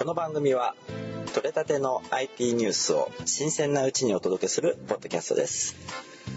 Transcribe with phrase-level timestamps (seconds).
[0.00, 0.74] この番組は
[1.34, 5.76] 取れたての IT ニュースを新鮮なうちにお届けするポッドキャストです。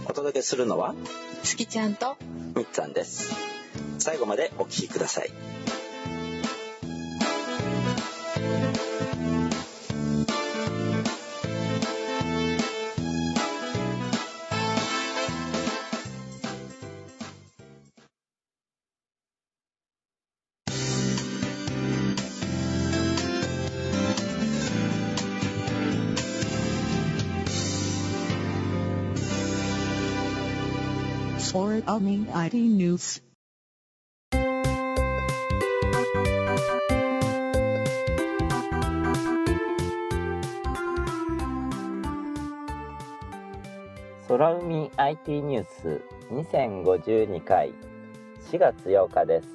[0.05, 0.93] お届けするのは
[1.43, 2.17] 月ちゃんと
[2.57, 3.33] みっつぁんです。
[3.99, 5.31] 最後までお聞きください
[31.85, 33.21] 空海 IT News.
[44.29, 47.73] 空海 IT ニュース2052回。
[48.49, 49.49] 4月8日です。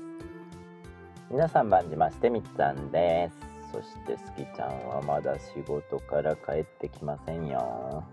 [1.31, 3.73] 皆さん番じましてみっつぁんです。
[3.73, 8.05] そしてすきちゃんはまだ仕事から帰ってきませんよ。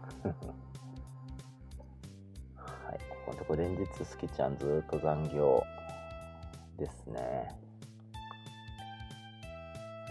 [3.36, 5.64] とこ連日すきちゃんずっと残業
[6.78, 7.56] ですね。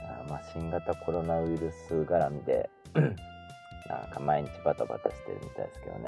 [0.01, 6.05] あまあ新型コロナウイルス絡みで なんか毎日バタバタしてるみたいですけどね。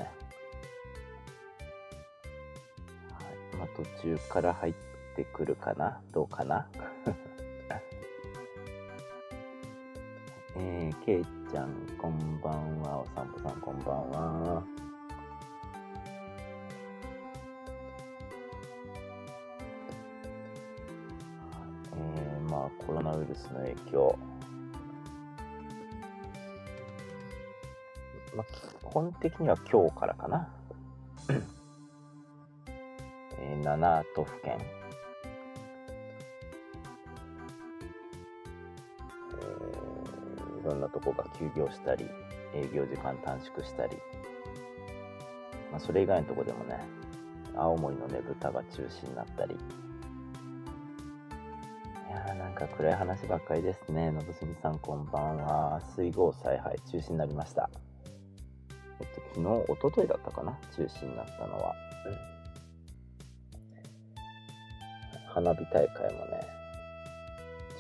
[3.13, 3.21] は
[3.55, 4.75] い、まあ、途中から入っ
[5.15, 6.01] てくるかな？
[6.13, 6.69] どうかな？
[10.59, 11.71] えー、けいちゃん
[12.01, 13.01] こんばんは。
[13.01, 14.86] お散歩さんこんばんは。
[22.67, 24.19] あコロナウイルスの影響。
[28.35, 30.49] まあ、基本的には今日からかな。
[33.39, 34.59] えー7都府県、
[39.41, 42.07] えーいろんなとこが休業したり、
[42.55, 43.97] 営業時間短縮したり、
[45.71, 46.81] まあ、それ以外のとこでもね、
[47.55, 49.57] 青森のねぶたが中止になったり、
[52.57, 54.11] か暗い話ばっかりですね。
[54.11, 55.79] のぶすみさんこんばんは。
[55.95, 57.69] 水郷采配中止になりました。
[58.99, 59.43] えっと、昨日、
[59.75, 60.59] 一昨日だったかな？
[60.75, 61.75] 中止になったのは。
[65.35, 66.41] 花火大会もね、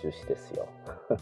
[0.03, 0.69] 中止ですよ。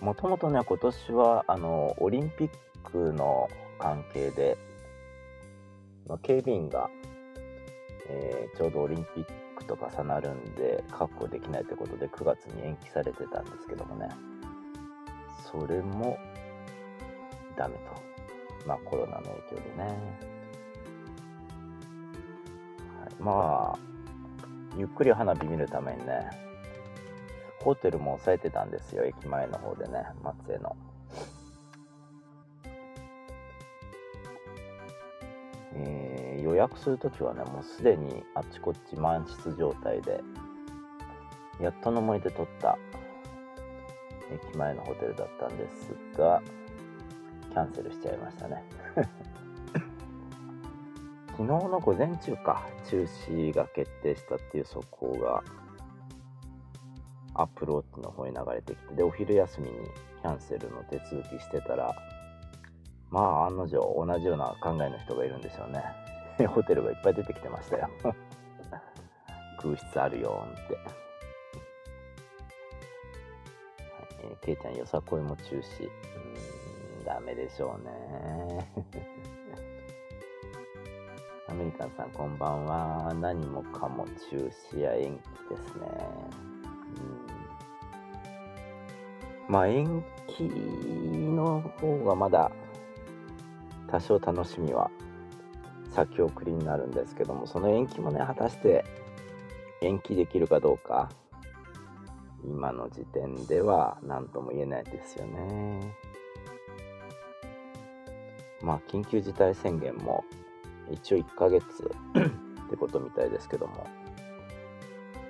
[0.00, 2.50] もともとね、今年は、あの、オリンピッ
[2.84, 4.56] クの関係で、
[6.06, 6.88] まあ警備員が、
[8.08, 14.08] えーちょうどオリンピックと重なるんで、確保できないということで、9月に延期されてたんですけどもね、
[15.50, 16.18] それも、
[17.56, 18.02] ダメと。
[18.66, 19.84] まあコロナの影響でね。
[23.00, 23.78] はい、まあ、
[24.76, 26.30] ゆっくり花火見るためにね、
[27.60, 30.76] ホテルも抑えてたんですよ、駅前の方でね、松江の。
[36.52, 40.20] 予約するときはね、もうすでにあっちこっち満室状態で、
[41.60, 42.78] やっとの思いで取った
[44.30, 46.42] 駅前のホテルだったんですが、
[47.50, 48.62] キャンセルしちゃいましたね。
[51.32, 55.42] 昨日の午前中か、中止が決定したっていう速報が、
[57.34, 59.74] アップローチの方に流れてきて、で、お昼休みに
[60.20, 61.94] キャンセルの手続きしてたら、
[63.10, 66.11] まあ、案の定、同じような考えの人がいるんでしょうね。
[66.48, 67.88] ホテルがいっぱい出てきてましたよ。
[69.58, 70.74] 空室あるよーんって。
[70.74, 70.84] はい
[74.24, 75.88] えー、けいちゃん、よさこいも中止。
[76.98, 78.70] うん、ダメでしょうね。
[81.48, 83.12] アメリカンさん、こんばんは。
[83.20, 85.22] 何もかも中止や延期
[85.54, 85.88] ですね。
[89.48, 92.50] うん、まあ、延期の方がまだ
[93.86, 94.90] 多少楽しみは
[95.92, 98.84] 先送りになるんですけども、その延期もね、果たして
[99.80, 101.10] 延期できるかどうか、
[102.44, 105.96] 今の時点では何とも言えないですよね。
[108.62, 110.24] まあ、緊急事態宣言も
[110.90, 111.64] 一応1ヶ月
[112.66, 113.86] ってことみたいですけども、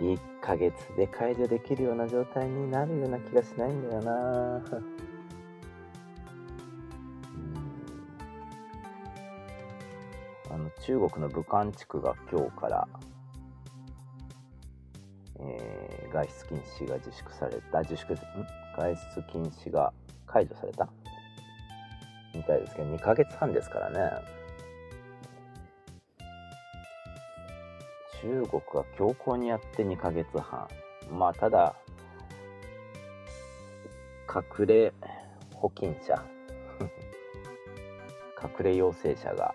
[0.00, 4.62] 1ヶ月で解除できるような状態になるような気がしないんだよな
[10.84, 12.88] 中国の武漢地区が今日から、
[15.38, 18.16] えー外出禁止が自粛された自粛ん？
[18.76, 19.90] 外出禁止が
[20.26, 20.86] 解除された？
[22.34, 23.98] みたいですけど2ヶ月半ですからね。
[28.20, 30.68] 中国が強硬にやって2ヶ月半。
[31.10, 31.74] まあただ
[34.28, 34.92] 隠れ
[35.54, 36.22] 保菌者。
[38.42, 39.54] 隠れ陽性者が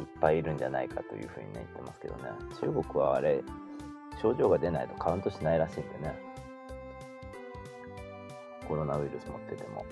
[0.00, 2.22] いっぱいいるんじゃないかというふうにね言ってますけどね。
[2.60, 3.42] 中国はあれ
[4.20, 6.18] 症状が出ないとカウントしないらしいんでね。
[8.66, 9.84] コロナウイルス持ってても。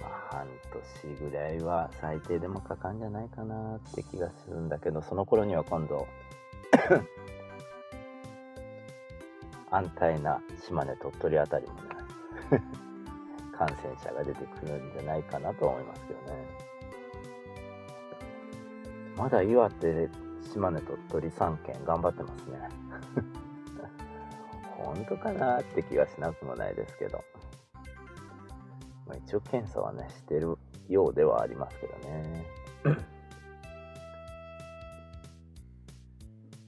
[0.00, 0.46] まあ半
[1.04, 6.06] 年ぐらいは最低でもかかんじゃないかなって気がするんだけどその頃には今度
[9.70, 11.80] 安泰な島根鳥取あたりもね。
[13.60, 16.46] 感染者が出てくるんじゃないかなと思いますけどね。
[19.18, 20.08] まだ岩手
[20.50, 22.58] 島根鳥取3県頑張ってますね。
[24.82, 27.22] 本当かなって気がしなくもないですけど、
[29.06, 30.56] まあ、一応検査はねしてる
[30.88, 32.46] ようではありますけどね。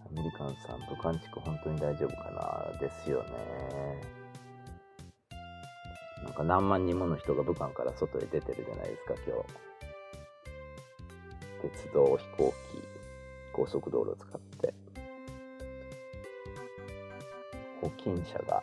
[0.04, 2.78] アメリカンさん武漢地区本当に大丈夫かな？
[2.78, 4.21] ですよね。
[6.22, 9.44] なんか何万人もの人が武漢から外へ出てるじゃないですか今日。
[11.62, 12.82] 鉄道飛行機
[13.52, 14.74] 高速道路を使って。
[17.80, 18.62] 保菌者が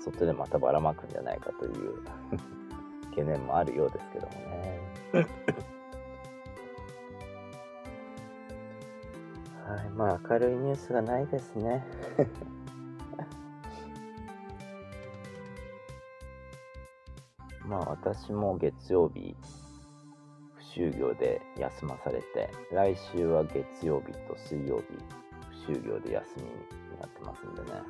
[0.00, 2.02] 外でまたばらまくんじゃないかという
[3.10, 4.80] 懸念もあるようですけどもね。
[9.66, 11.84] はいまあ明るいニュースがないですね。
[17.66, 19.34] まあ私も月曜日
[20.54, 24.84] 不就業で休まされて来週は月曜日と水曜日
[25.66, 26.50] 不就業で休みに
[27.00, 27.80] なってますんでね。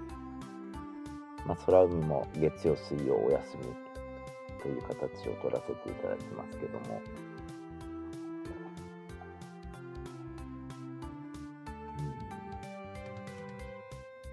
[1.44, 3.86] まあ空海も月曜水曜お休み
[4.62, 7.00] という形を取らせていただきますけども。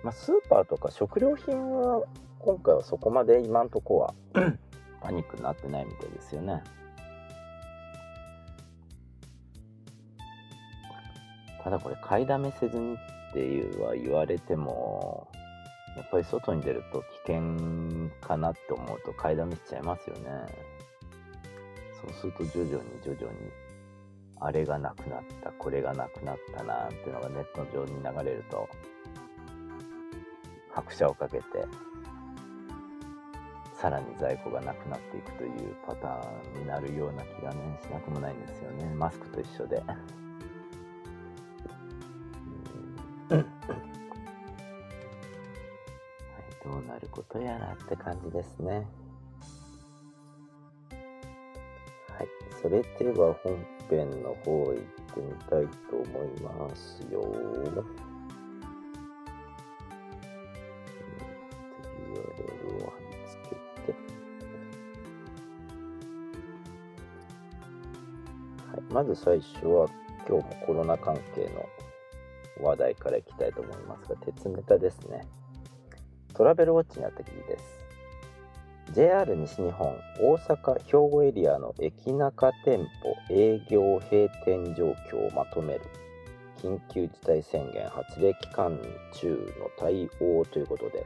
[0.04, 2.04] まあ、スーパーとか食料品は
[2.39, 4.13] 今回はそこまで今んとこは
[5.03, 6.63] パニックになってないみたいですよね。
[11.63, 12.97] ただこれ買いだめせずにっ
[13.33, 15.27] ていうは言われても
[15.95, 20.23] やっぱり外に出ると危険かなって思うと買いだめしちゃいますよね。
[22.01, 23.50] そうすると徐々に徐々に
[24.41, 28.67] あれがなくなったこれがなくなったなっていうのがネット上に流れると
[30.73, 31.44] 拍車をかけて
[33.83, 39.83] さらに在庫がなくなっていくというパターンになるような気がねしなくもないんですよねマスクと一緒で。
[43.30, 43.45] うんはい、
[46.63, 48.88] どうなることやらって感じですね。
[52.18, 52.27] はい、
[52.62, 58.12] それでは本編の方行ってみたいと思いますよ。
[68.93, 69.88] まず最初は
[70.29, 71.67] 今日もコロナ関係の
[72.63, 75.25] 話題からいきたいと思いますが鉄ネタですね。
[76.35, 77.83] トラベルウォッチにあった記事です。
[78.93, 85.81] JR 西日本大阪兵庫エリアの駅中店舗営業閉店状況をまとめる。
[86.62, 88.79] 緊急事態宣言発令期間
[89.13, 91.05] 中の対応ということで。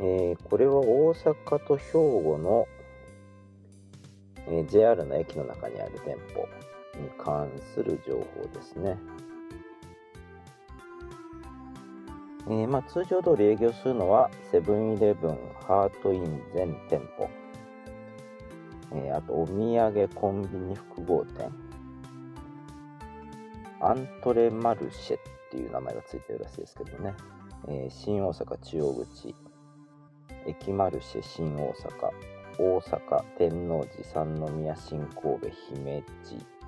[0.00, 2.66] えーこれは大阪と兵庫の、
[4.48, 6.48] えー JR の駅の中にある店舗
[7.00, 8.96] に関する情報ですね。
[12.46, 17.30] えーまあ、通常通り営業するのはセブンイレブン、ハートイン全店舗、
[18.92, 21.52] えーあとお土産コンビニ複合店、
[23.80, 25.20] アントレマルシェっ
[25.50, 27.14] ていう名前がついてるらしいですけどね、
[27.68, 29.34] えー新大阪中央口、
[30.46, 32.39] 駅マルシェ新大阪。
[32.58, 36.60] 大阪天王寺三宮新神戸姫路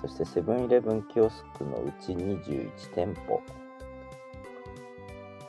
[0.00, 3.42] そしてセブンイレブンキオスクのうち21店舗。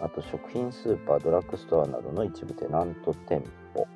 [0.02, 3.44] あと食品スーパードラッグストアなどの一部テナント店
[3.76, 3.88] 舗。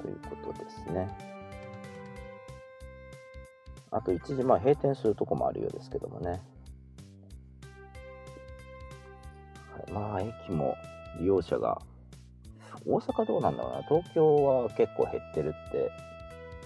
[0.00, 1.08] ということですね。
[3.90, 6.30] あと一時まあ閉店するとこもあるようですけどもね。
[6.30, 6.36] は
[9.88, 10.76] い、まあ駅も
[11.18, 11.82] 利用者が
[12.86, 13.82] 大阪どうなんだろうな。
[13.82, 15.90] 東京は結構減ってるって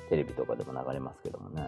[0.09, 1.63] テレビとかでも流れますけどもね。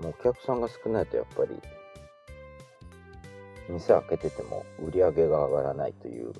[0.00, 1.60] もうお客さんが少ないとやっぱり
[3.68, 6.32] 店開けてても売り上げが上がらないという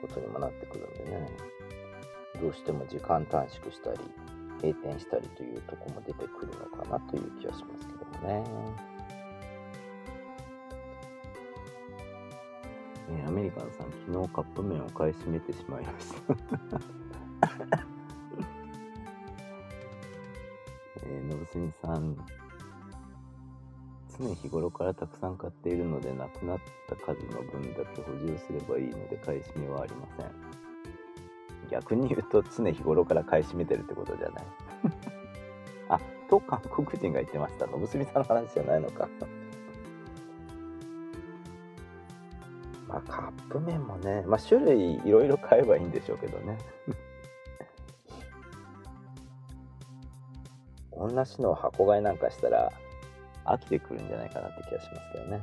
[0.00, 1.28] ことにもなってくるんでね。
[2.40, 3.98] どうしても時間短縮したり
[4.62, 8.89] 閉店したりというとこも出てくるのかなという気はしますけどもね。
[13.10, 16.16] えー、アメリカンさん、昨日カップ麺を買い占めてしまいました。
[21.02, 22.16] えー、のぶすみさん、
[24.18, 30.26] 常日頃からたくさん買っているので、なくなった数の分だけ補充すればいいので、買い占めはありません。
[31.70, 34.44] 逆に言うと、常日頃から買い占めてるってことじゃない。
[35.88, 37.66] あ、と韓国人が言ってました。
[37.66, 39.08] のぶすみさんの話じゃないのか。
[43.06, 46.58] まあ、カップ麺もね、まあ、種類いろいろ買えばいいんでしょうけどね。
[50.92, 52.70] 同じのを箱買いなんかしたら
[53.44, 55.40] 飽きてくるんじゃないかなって気がしますけどね。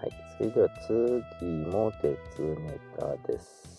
[0.00, 3.71] はい、それでは次も鉄ネタです。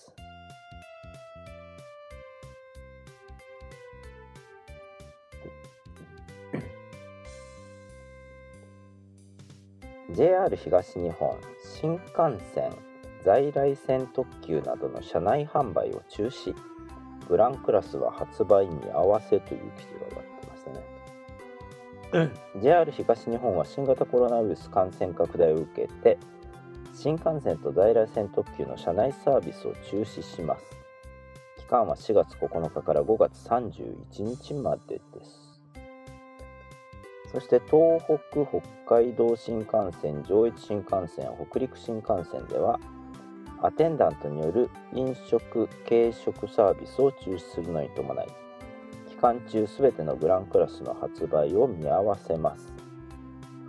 [10.13, 12.71] JR 東日本新幹線
[13.23, 16.55] 在来線特急などの車内販売を中止。
[17.27, 20.63] グランクラスは発売に合わせという記事が上がってまし
[22.11, 26.17] たね JR 東日本は新型コロナウイルス感染拡大を受けて
[26.93, 30.77] 新幹線と在来線特急の車内サービスを中止します。
[31.57, 35.42] 期間は4月9日から5月31日までです。
[37.33, 39.69] そして東北北海道新幹
[40.01, 42.79] 線上越新幹線北陸新幹線では
[43.61, 48.27] アテンダントによる飲食軽食サービスを中止するのに伴い
[49.09, 52.73] 期間中すべてのグランクラスの発売を見合わせます。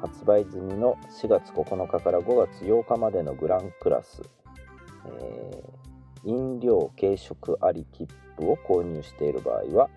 [0.04, 4.20] 発売済みの4月9日から5月8日までのグランクラス、
[5.06, 8.06] えー、飲料軽食あり切
[8.36, 9.88] 符を購入している場合は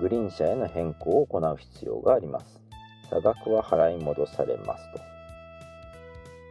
[0.00, 2.59] グリーン車への変更を行う必要があります。
[3.10, 4.84] 差額は払い戻されます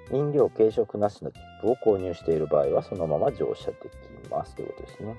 [0.10, 0.16] と。
[0.16, 5.16] 飲料軽食なしの切符を購入している場合はそのまま乗車できますということですね。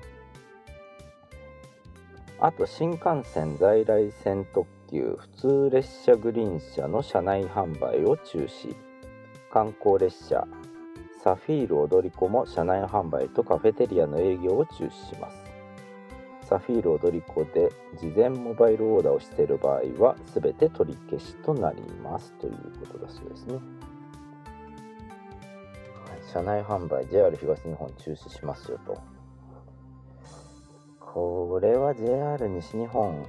[2.39, 8.75] あと新幹線在来線特急普通列車グリーン車の車内販売を中止。
[9.51, 10.47] 観光列車
[11.23, 15.40] サフィール踊り子も車内販売とカフェテリアの営業を中止します。
[16.51, 23.63] サフィール踊り子で事前モバイルオーダーをしている場合は全て取り消しとなりますということだそうですね、はい、
[26.29, 29.01] 車内販売 JR 東日本中止しますよと。
[30.99, 33.25] これは JR 西日本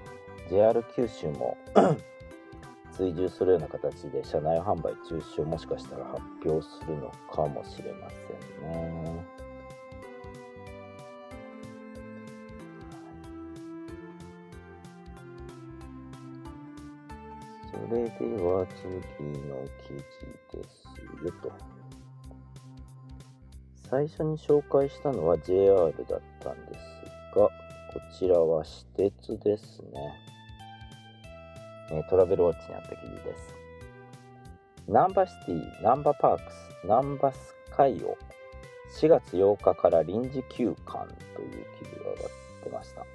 [0.50, 1.56] JR 九州も
[2.90, 9.41] 追従するような形で車内販売中止をもしかしたら発表するのかもしれませんね。
[17.72, 20.84] それでは次の記事です
[21.24, 21.52] よと。
[23.88, 26.78] 最初に紹介したのは JR だったんです
[27.34, 27.50] が、こ
[28.18, 30.32] ちらは私鉄ですね。
[31.90, 33.54] えトラベルウォッチにあった記事です。
[34.88, 38.16] ナンバシティ、ナンバパークス、ナンバスカイオ、
[38.98, 43.11] 4月8日から臨時休館という記事が上がってました。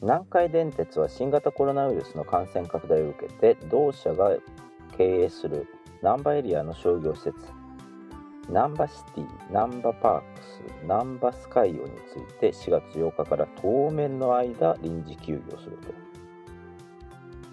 [0.00, 4.36] 南海電鉄は新型コロナウイルスの感染拡大を受けて同社が
[4.96, 5.66] 経営する
[6.02, 7.36] 難波エリアの商業施設
[8.48, 15.92] ナンバシティ、ナンバパークス、ナンバスカイオについて4月8日から当面の間臨時休業すると。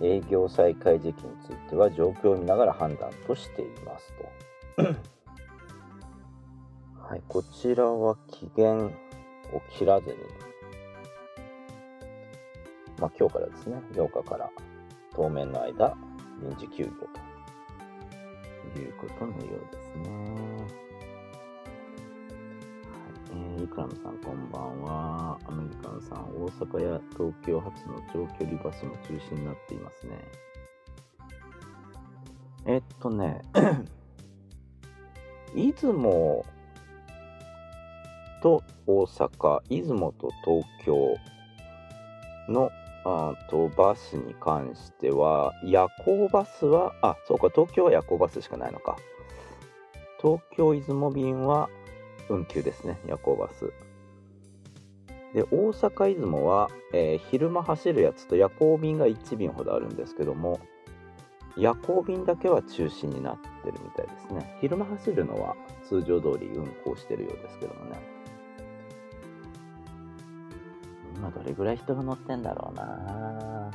[0.01, 4.13] 営業再開時期については状況を見ながら判断としています
[4.77, 4.83] と。
[7.09, 8.91] はい、こちらは期限を
[9.77, 10.15] 切らずに
[12.99, 14.49] まあ、今日からですね、8日から
[15.13, 15.95] 当面の間、
[16.41, 16.89] 臨時休業
[18.73, 19.37] ということのよ
[19.69, 20.09] うですね。
[22.83, 22.97] は
[23.31, 25.37] い、えー、イクラムさんこんばんは。
[25.45, 30.17] アメリカンさん、大阪や東京発の長距離バスも中止になっていますね。
[32.65, 33.41] えっとね、
[35.53, 36.45] 出雲
[38.41, 41.15] と大阪、出雲と東京、
[42.47, 42.71] の
[43.05, 48.97] あとバスに関しては夜行バスはあそうか東京は夜行バスしかないのか。
[50.19, 51.69] 東京出雲便は
[52.29, 53.71] 運休ですね夜行バス。
[55.35, 60.59] で大阪出雲は、えー昼間走るやつと夜行便が1便ほどあるんですけども
[61.57, 64.57] 夜行便だけは中止になってるみたいですね。
[64.61, 65.55] 昼間走るのは
[65.87, 68.14] 通常通り運行してるようですけどもね。
[71.15, 73.71] 今どれぐらい人が乗ってんだろうな。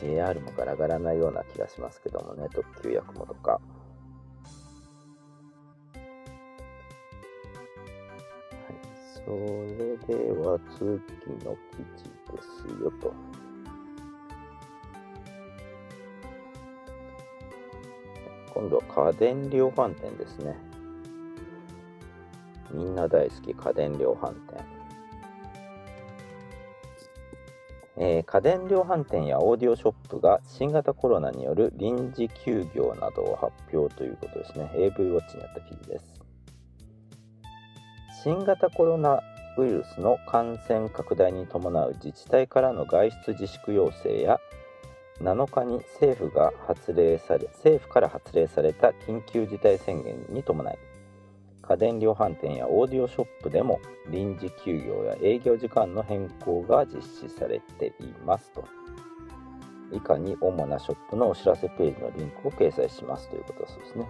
[0.00, 3.52] JR もガラガラなような気がしますけどもね特急や雲とか。
[3.52, 3.62] はい
[9.14, 9.36] それ
[10.06, 10.88] では次
[11.44, 13.12] の記事ですよと。
[18.54, 20.56] 今度は家電量販店ですね。
[22.70, 24.77] みんな大好き家電量販店。
[28.00, 34.70] えー家電量販店やオーディオショップが新型コロナによる臨時休業などを発表ということですね。
[34.74, 36.14] AV ウォッチにあった記事です。
[38.22, 39.20] 新型コロナ
[39.56, 44.38] ウイルスの感染拡大に伴う自治体からの外出自粛要請や
[45.20, 50.78] 7日に政府が発令され政府から発令された緊急事態宣言に伴い
[51.68, 58.64] 家電量販店やオーディオショップでも臨時休業や営業時間の変更が実施されていますと。
[59.92, 64.08] 以下に主なショップのお知らせページのリンクを掲載しますということですね、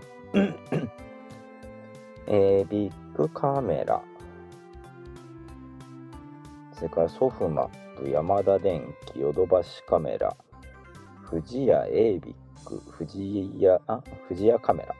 [2.26, 4.00] えービッグカメラ。
[6.72, 10.36] それからソフマップ、ヤマダ電機、ヨドバシカメラ、
[11.28, 14.94] フジヤエービック、フジヤ、あ、フジヤカメラ、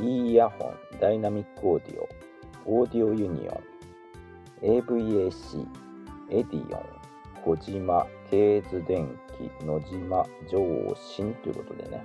[0.00, 2.08] イヤホン、ダイナミックオーディオ、
[2.66, 5.66] オーディオユニオン、アバック、
[6.30, 6.84] エディオン、
[7.44, 12.02] 小島、ケーズ電機、野島、ジョーシンということでね。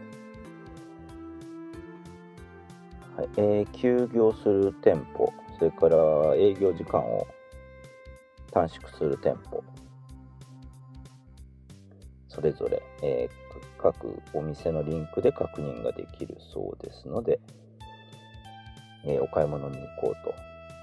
[3.15, 5.97] はい、えー休業する店舗、それから
[6.35, 7.27] 営業時間を
[8.51, 9.63] 短縮する店舗、
[12.27, 13.43] それぞれ、えー
[13.83, 17.41] 各お店のリンクで確認ができるそうですので、
[19.05, 20.15] えお買い物に行こう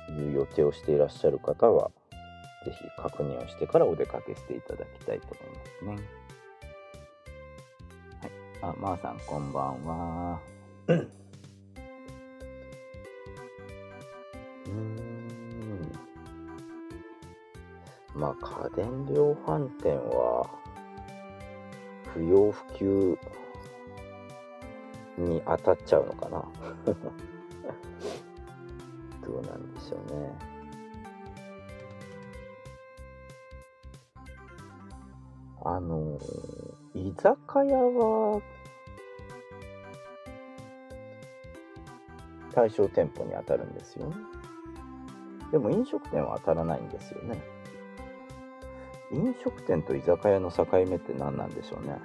[0.08, 1.90] という予定をしていらっしゃる方は、
[2.64, 5.28] ぜひ確認をしてからお出かけしていただきたいと
[5.82, 6.08] 思いますね。
[8.20, 8.74] はい。
[8.74, 10.40] あ、まー、さんこんばんは。
[10.88, 15.10] うーん。
[18.14, 20.46] まあ、家電量販店は、
[22.12, 23.18] 不要不急
[25.16, 26.44] に当たっちゃうのかな。
[29.30, 30.32] どうなんでしょうね。
[35.62, 36.18] あの
[36.94, 37.32] 居酒
[37.68, 38.40] 屋は
[42.52, 44.16] 対象店舗に当たるんですよね。
[45.52, 47.40] でも飲食店は当たらないんですよね。
[49.12, 51.98] 飲食店と居酒屋の境目って何なんでしょうね。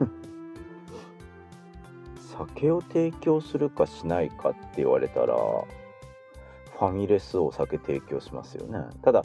[2.36, 5.36] 酒を提供するかしないかって言われたら、
[6.78, 8.78] ファミレスお酒提供しますよね。
[9.02, 9.22] ただ、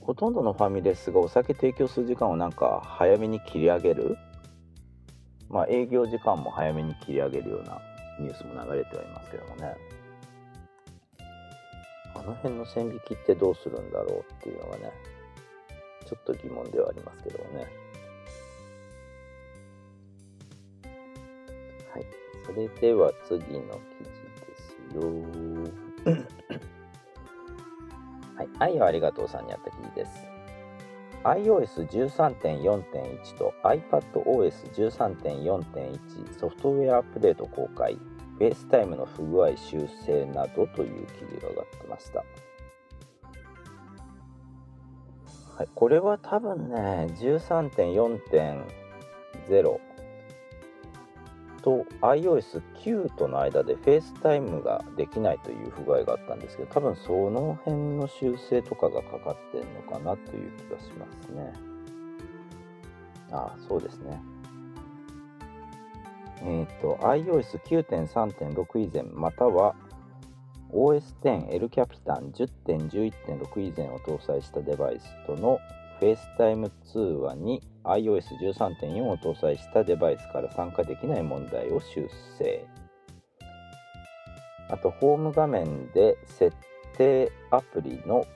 [0.00, 4.16] ほとんどのファミレスがお酒提供する時間をなんか早めに切り上げる。
[5.48, 7.80] まあ営業時間も早めに切り上げるような
[8.18, 9.76] ニュースも流れてはいますけどもね。
[12.14, 14.90] あの辺の線引きってどうするんだろうっていうのがね、
[16.06, 17.66] ちょっと疑問ではありますけどもね。
[21.92, 22.06] はい。
[22.46, 25.55] それでは次の記事ですよ。
[28.36, 28.48] はい。
[28.58, 30.26] iをありがとうさんにあった記事です。
[31.24, 37.98] iOS13.4.1 と iPadOS13.4.1 ソフトウェアアップデート公開。
[38.38, 42.22] FaceTime の不具合修正などという記事が上がってました。
[45.56, 49.85] はい、これは多分ね、13.4.0
[51.66, 61.52] と iOS9 との間で FaceTime ができないという不具合があったんですけど、多分その辺の修正とかがかかってんのかなという気がしますね。
[63.32, 64.22] ああ、そうですね。
[66.42, 69.74] えっ、と、iOS9.3.6 以前、または
[70.72, 75.58] OS10 L キャピタン10.11.6以前を搭載したデバイスとの
[76.00, 82.66] FaceTime 通話に iOS13.4 を搭載したデバイスから参加できない問題を修正
[84.68, 86.54] あとホーム画面で設
[86.96, 88.26] 定アプリの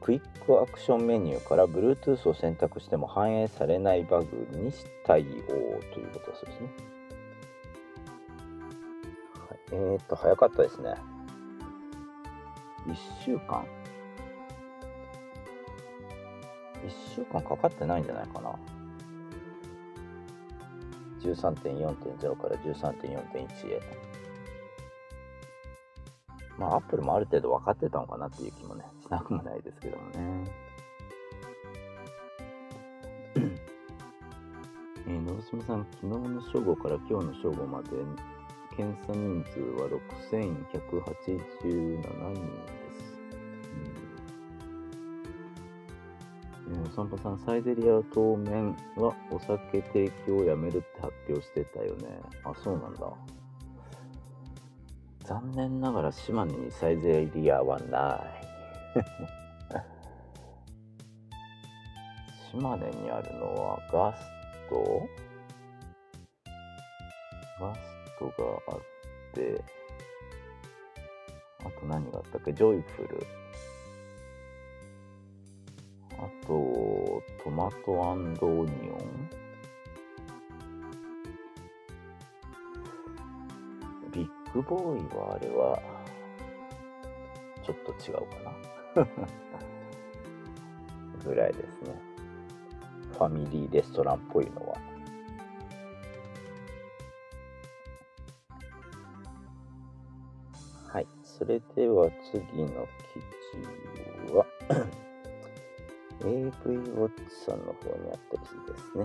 [0.00, 4.72] クイックアクションメニューから Bluetooth を選択しても反映されないバグに
[5.04, 5.24] 対応
[5.92, 6.90] ということですね。
[9.72, 10.94] えー、っと、早かったですね。
[12.86, 13.64] 1週間
[16.86, 18.54] ?1 週間かかってないんじゃないかな。
[21.20, 23.80] 13.4.0から13.4.1へ。
[26.58, 30.44] まあ、アップルもある程度分かってたのかなっていう気もね、しなくもないですけどもね。
[35.06, 37.88] えー、のぶすみさん、昨日の正午から今日の正午まで、
[38.76, 40.40] 検査人数は6187
[42.34, 42.79] 人
[46.88, 52.20] サンパさん、サイゼリア当面はお酒提供をやめるって発表してたよね。
[52.44, 53.12] あ、そうなんだ。
[55.24, 58.20] 残念ながら島根にサイゼリヤはな
[58.94, 59.00] い。
[62.50, 64.24] 島根にあるのはガス
[64.68, 65.08] ト？
[67.60, 67.80] ガス
[68.18, 68.32] トが
[68.74, 68.80] あっ
[69.34, 69.62] て、
[71.60, 72.52] あと何があったっけ？
[72.52, 73.26] ジョイフル。
[76.20, 78.66] あと、トマトオニオン。
[84.12, 85.82] ビッグボーイはあれは、
[87.64, 88.50] ちょっと違うか
[89.00, 89.06] な。
[91.24, 91.94] ぐらいですね。
[93.12, 94.76] ファミリーレストランっぽいのは。
[100.88, 101.06] はい。
[101.24, 103.20] それでは次の記
[104.28, 104.44] 事は
[106.22, 109.04] AV ウォッチさんの方にあった記事ですね。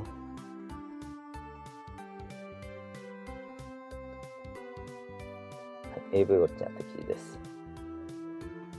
[5.91, 7.39] はい AV ウォッチにあった記事です。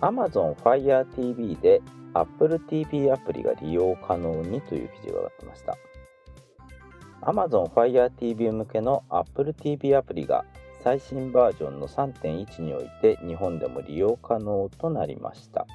[0.00, 1.80] Amazon Fire TV で
[2.14, 5.76] Apple TV アプリが利用可能にという記事が上がってました。
[7.22, 10.44] Amazon Fire TV 向けの Apple TV アプリが
[10.82, 15.66] 最新バージョンの3.1において日本でも利用可能となりました。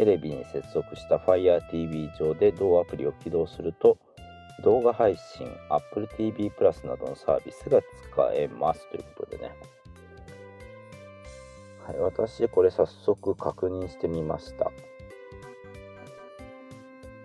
[0.00, 3.98] テレビに接続した Fire TV 上で同アプリを起動すると
[4.64, 9.50] 動画配信 Apple TV プラスなどのサービスが使えますということでね。
[11.86, 14.70] はい、私これ早速確認してみました。
[14.70, 14.72] っ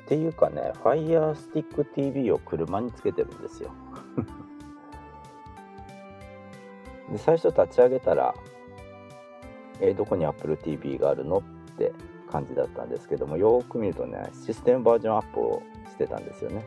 [0.08, 3.72] ていうかね、Fire Stick TV を車につけてるんですよ。
[7.10, 8.36] で最初立ち上げたら、
[9.80, 11.42] えーどこに Apple TV があるのっ
[11.78, 11.94] て
[12.36, 16.66] 感じだったんですけども、よーく見るとね、システムバージョンアップをしてたんですよね。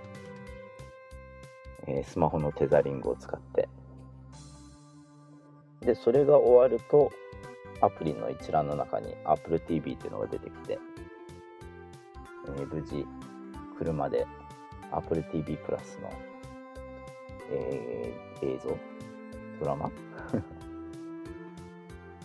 [1.86, 3.68] えースマホのテザリングを使って。
[5.80, 7.10] で、それが終わると、
[7.82, 10.78] アプリの一覧の中に Apple TV っていうのが出てきて、
[12.46, 13.06] えー無事、
[13.78, 14.26] 車で
[14.90, 16.10] Apple TV プラスの、
[17.50, 18.70] えー映像
[19.60, 19.90] ドラマ？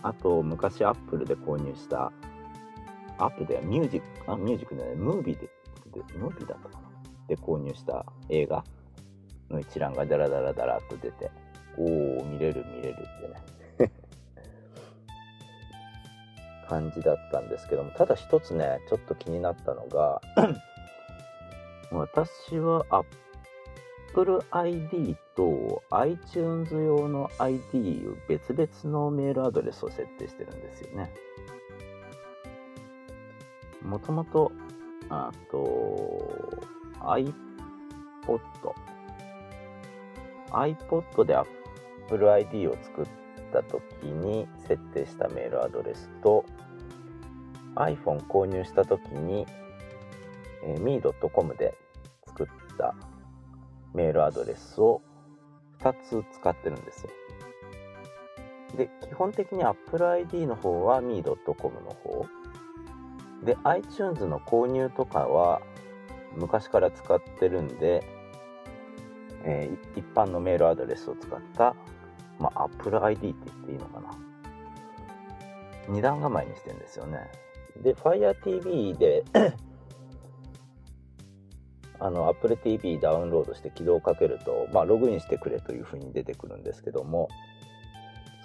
[0.02, 2.10] あと、昔 Apple で購入した、
[3.18, 5.50] アップでミュージック、あ、ミュージックじゃない、ムービーで、で
[6.18, 6.88] ムービーだったかな。
[7.28, 8.64] で購入した映画。
[9.50, 11.30] の一覧がダラダラダラっと出て、
[11.76, 13.88] おー、見れる見れるってね。
[16.68, 17.90] 感じだったんですけども。
[17.90, 20.20] ただ一つねちょっと気になったのが
[21.92, 22.86] 私は
[24.10, 31.12] Apple ID と iTunes 用の ID を別々のメールアドレスを設定してるんですよね。
[33.84, 34.52] もともと
[35.08, 36.64] あと
[37.00, 37.32] iPod
[40.50, 43.06] iPod で Apple ID を作っ
[43.52, 46.44] た時に設定したメールアドレスと
[47.76, 49.46] iPhone 購入した時に、
[50.64, 51.74] えー、me.com で
[52.26, 52.46] 作っ
[52.78, 52.94] た
[53.92, 55.02] メールアドレスを
[55.80, 57.10] 2つ使ってるんですよ。
[58.76, 62.26] で、基本的に Apple ID の方は me.com の方。
[63.44, 65.60] で、iTunes の購入とかは
[66.36, 68.04] 昔から使ってるんで、
[69.44, 71.74] えー一般のメールアドレスを使った、
[72.38, 74.10] まあ、Apple ID って言っていいのかな。
[75.88, 77.30] 二段構えにしてるんですよね。
[77.82, 79.24] で、Fire TV で
[82.00, 87.28] あの Apple TV ダウンロードして起動をかけると、まあ、ログインしてくれというふうに出てくるんですけども、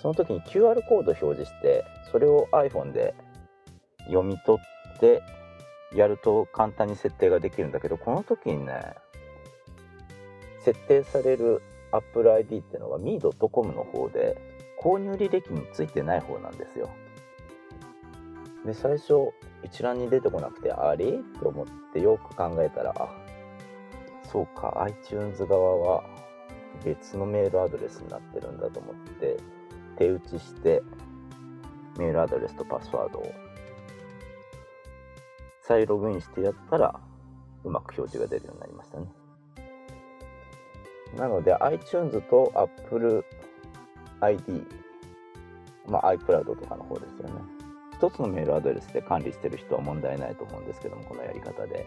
[0.01, 3.13] その時に QR コード表示して、それを iPhone で
[4.05, 5.21] 読み取って
[5.93, 8.95] やると簡単に設定ができるんだけど、この時にね、
[10.63, 14.37] 設定される Apple ID っていうのは me.com の方で
[14.81, 16.89] 購入履歴についてない方なんですよ。
[18.65, 19.31] で最初
[19.63, 21.13] 一覧に出てこなくてあれ？
[21.39, 23.09] と思ってよく考えたらあ
[24.31, 26.03] そうか iTunes 側は
[26.83, 29.37] 別のメールアドレスになってるんだと思って
[29.97, 30.83] 手打ちして
[31.97, 33.33] メールアドレスとパスワードを
[35.69, 36.99] 再ログインしてやったら
[37.63, 39.05] うまく表示が出るようになりましたね。
[41.15, 43.23] なので iTunes と Apple
[44.19, 44.65] ID
[45.87, 47.41] まあ iCloud とかの方ですよね。
[47.93, 51.85] 一つのメールアドレスで管理してる人は問題ないと思うんですけどもこのやり方で。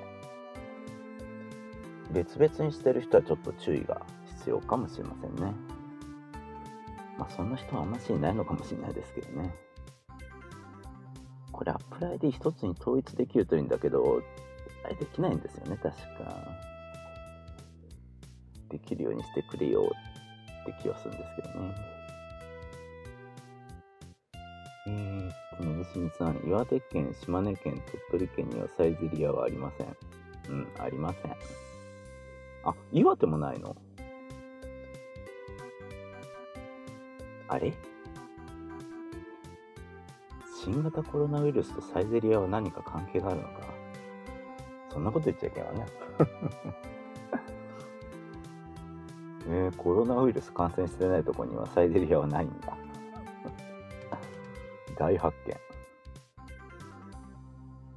[2.12, 4.02] 別々にしてる人はちょっと注意が
[4.36, 5.54] 必要かもしれませんね。
[7.18, 9.52] まあそんな人はあんましいないのかもしれないですけどね。
[11.62, 14.20] これ Apple ID 一つに統一できるといいんだけど
[14.84, 16.36] あれできないんですよね確か
[18.68, 19.88] できるようにしてくれよ
[20.62, 21.74] って気はするんですけどね
[24.88, 29.96] えーっと、のぶしみさん、岩手県、島根県、鳥取県にはサイゼリヤはありません。
[30.48, 31.32] うん、ありません。
[32.64, 33.76] あ、岩手もないの？
[37.46, 37.72] あれ？
[40.64, 43.50] 新型コロナウイルスとサイゼリヤは何か関係があるのか
[44.92, 45.86] そんなこと言っちゃいけないね。
[49.48, 52.76] えー、コロナウイルス感染してないとこにはサイゼリヤはないんだ。
[54.96, 55.56] 大発見。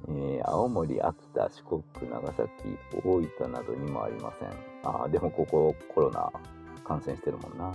[0.08, 4.48] えー、青森、秋田、四国、長崎、大分などにもありません。
[4.82, 6.32] ああ、でもここコロナ
[6.82, 7.72] 感染してるもんな。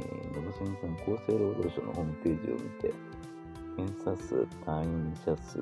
[0.00, 2.92] ー、のぶすみさん、厚生労働省のホームページを見て、
[3.76, 4.34] 検査数、
[4.66, 5.58] 退院者数、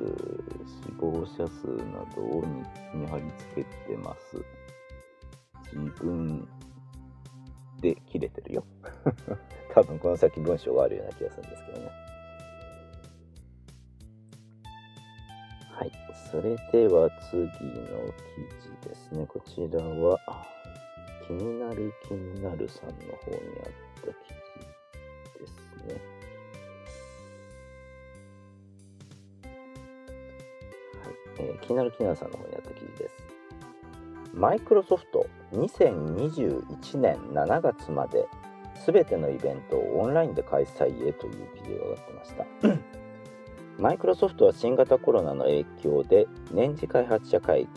[0.65, 4.43] 死亡者数などを日記に貼り付けてます。
[5.73, 6.49] 自分
[7.81, 8.65] で切れてるよ。
[9.75, 11.91] 多分この先文章があるような気がするんですけどね。
[15.73, 15.93] はい。
[16.31, 17.61] それでは次の記
[18.83, 19.27] 事ですね。
[19.27, 20.19] こちらは、
[21.27, 24.13] 気になる気になるさんの方にあった記
[25.35, 25.53] 事です
[25.87, 26.01] ね。
[31.03, 31.15] はい。
[31.39, 33.37] えー気になる気になるさんの方にあった記事です。
[34.37, 38.27] マイクロソフト2021年7月まで
[38.87, 42.47] 全てのイベントをオンラインで開催へという記事が上がってました
[43.83, 47.69] マイクロソフトは新型コロナの影響で年次開発者会議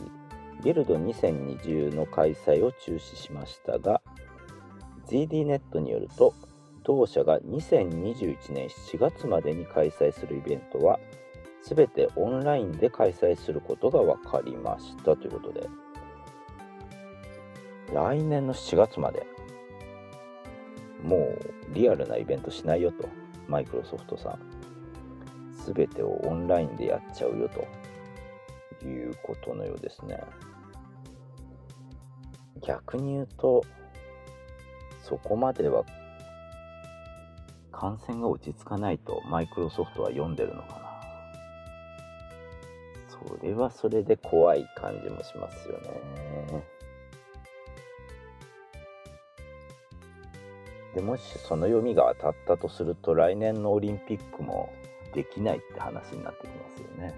[0.63, 4.01] ビルド2020の開催を中止しましたが
[5.09, 6.33] ZD ネットによると
[6.83, 10.99] 同社が2021年7月までに開催するイベントは
[11.63, 15.67] 全てオンラインで開催することが分かりましたということで。
[17.93, 19.25] 来年の7月まで
[21.01, 23.09] もうリアルなイベントしないよと
[23.47, 24.39] マイクロソフトさん。
[25.73, 27.67] 全てをオンラインでやっちゃうよと。
[28.85, 30.21] いうことのようですね。
[32.61, 33.65] 逆に言うと
[35.09, 35.83] そこまでは
[37.71, 40.79] 感染が落ち着かないとマイクロソフトは読んでるのかな
[43.07, 46.79] それはそれで怖い感じもしますよね
[50.93, 54.71] でもしその読みが当たったとすると来年のオリンピックも
[55.13, 57.13] できないって話になってきますよね。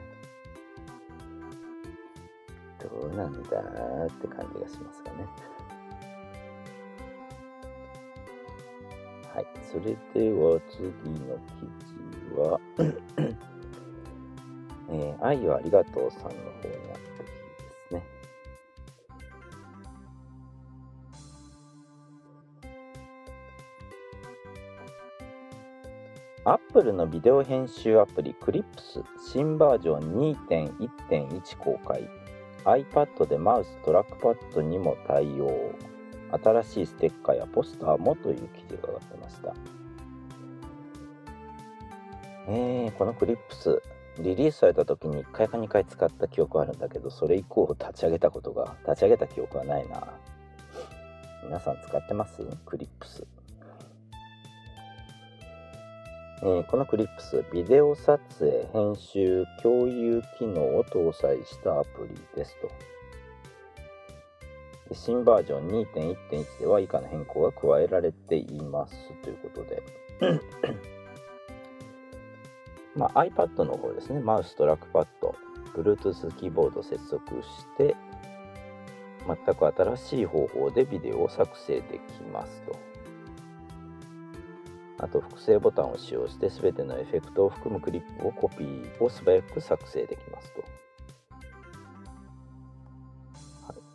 [2.80, 5.51] どうなんだって感じがしますかね。
[9.42, 9.46] い。
[9.62, 12.60] それでは次の記事は、
[14.90, 18.04] えー、愛をありがとうさんの方にあった記事ですね。
[26.44, 32.10] アップルのビデオ編集アプリ Clips 新バージョン2.1.1公開
[32.66, 35.74] iPad でマウストラックパッドにも対応
[36.38, 39.54] 新しいステッカーやポスターもという記事が上がってました
[42.48, 43.82] えー、この Clips
[44.20, 50.08] リリースされた時に1回か2回使った記憶あるんだけどそれ以降立ち上げたことが立ち上げた記憶はないな
[51.44, 53.26] 皆さん使ってます ?Clips
[56.44, 62.91] えーこのクリップス、ビデオ撮影、編集、共有機能を搭載したアプリですと。
[64.92, 69.82] で新バージョン2.1.1では以下の変更が加えられていますということで。
[72.94, 75.34] まあ、iPad の方ですね、マウストラックパッド、
[75.78, 77.96] Bluetooth キーボード接続して、
[79.26, 82.78] 全く新しい方法でビデオを作成できますと。
[84.98, 90.66] あと複製ボタンを使用して全てのエフェクトを含むクリップをコピーを素早く作成できますと。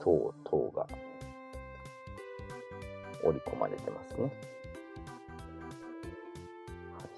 [0.07, 0.87] 等々が
[3.25, 4.33] 織り込まれてますね。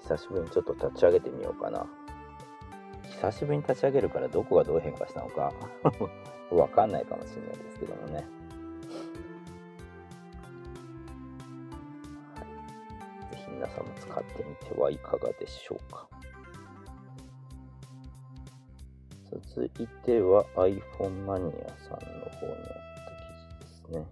[0.01, 1.85] 久しぶりにちょっと立ち上げてみようかな。
[3.03, 5.53] 久しぶりに立ち上げるからどこがどう変化したのか
[6.49, 8.25] わかんないかもしれないですけどもね。
[13.51, 16.07] 皆さんも使ってみてはいかがでしょうか
[19.31, 24.05] 続いては iPhone マニアさんの方にあった記事ですね。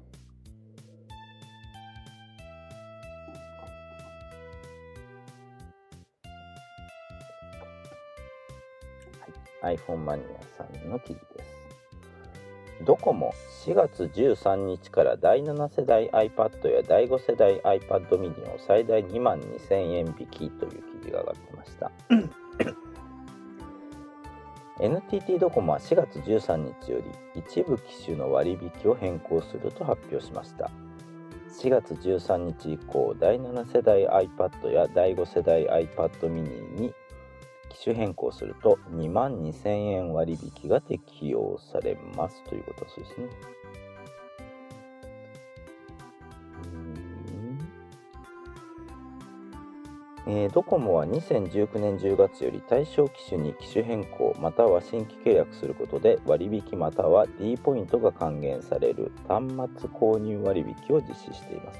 [9.62, 10.28] はい、iPhone マニア
[10.58, 11.58] さんの記事です。
[12.86, 13.34] ドコモ
[13.66, 21.92] 4月13日から第7世代 iPad や第5世代 iPad mini を最大2万2000円引きという記事が上がってました
[24.80, 27.00] NTT ドコモは4月13日よ
[27.34, 30.70] り一部機種の割引を変更すると発表しました
[31.62, 36.94] 4月13日以降第7世代 iPad や第5世代 iPad mini に
[37.70, 43.28] 機種変更すると2万2000円割引が適用されますということですね。
[50.30, 59.46] えー、ドコモは2019年10月より対象機種に機種変更または新規契約することで割引または D ポイントが還元される端
[59.80, 61.80] 末購入割引を実施しています。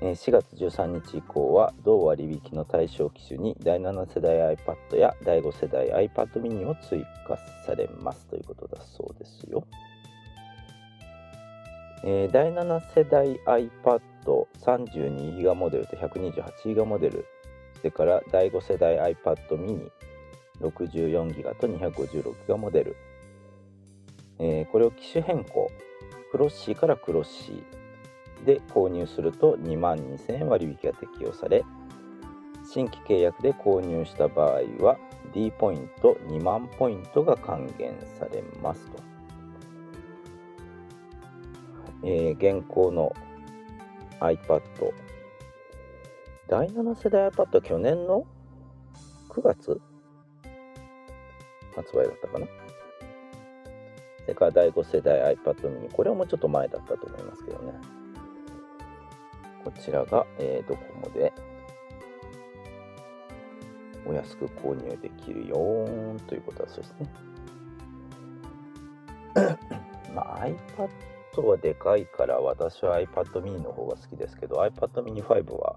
[0.00, 9.64] え4月13日以降は同割引の対象機種に第7世代 iPad や第5世代 iPad mini を追加されますということだそうですよ。
[12.04, 17.26] えー、第7世代 iPad32GB モデルと 128GB モデル。
[17.78, 19.90] それから第5世代 iPad mini
[20.60, 22.96] 64GB と 256GB モデル、
[24.38, 25.70] えー、これを機種変更。
[26.30, 27.78] クロッシーからクロッシー。
[28.44, 31.64] で購入すると2万2000円割引が適用され
[32.72, 34.98] 新規契約で購入した場合は
[35.34, 39.02] D ポイント2万ポイントが還元されますと、
[42.02, 43.14] えー、現行の
[44.20, 44.60] iPad
[46.48, 48.26] 第7世代 iPad 去年の
[49.28, 49.80] 9月？
[51.76, 52.46] 発売だったかな？
[54.22, 57.72] それから第5世代 iPad mini これはもうちょっと前だったと思いますけどね。
[59.64, 61.32] こちらが、えー、ドコモで
[64.06, 65.56] お安く購入できるよ
[66.26, 67.10] ということはそうですね。
[70.14, 70.88] まあ、iPad
[71.46, 75.76] はでかいから私は iPad mini の方が好きですけど iPad mini 5は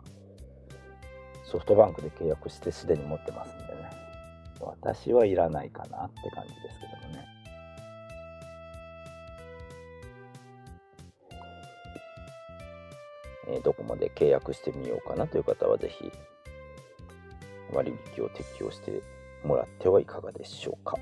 [1.43, 3.89] ソフトバンクで契約してすでに持ってますんでね
[4.59, 7.25] 私はいらないかなって感じですけどもね。
[13.47, 16.11] えドコモで契約してみようかなという方はぜひ
[17.73, 19.01] 割引を適用して
[19.43, 20.97] もらってはいかがでしょうか。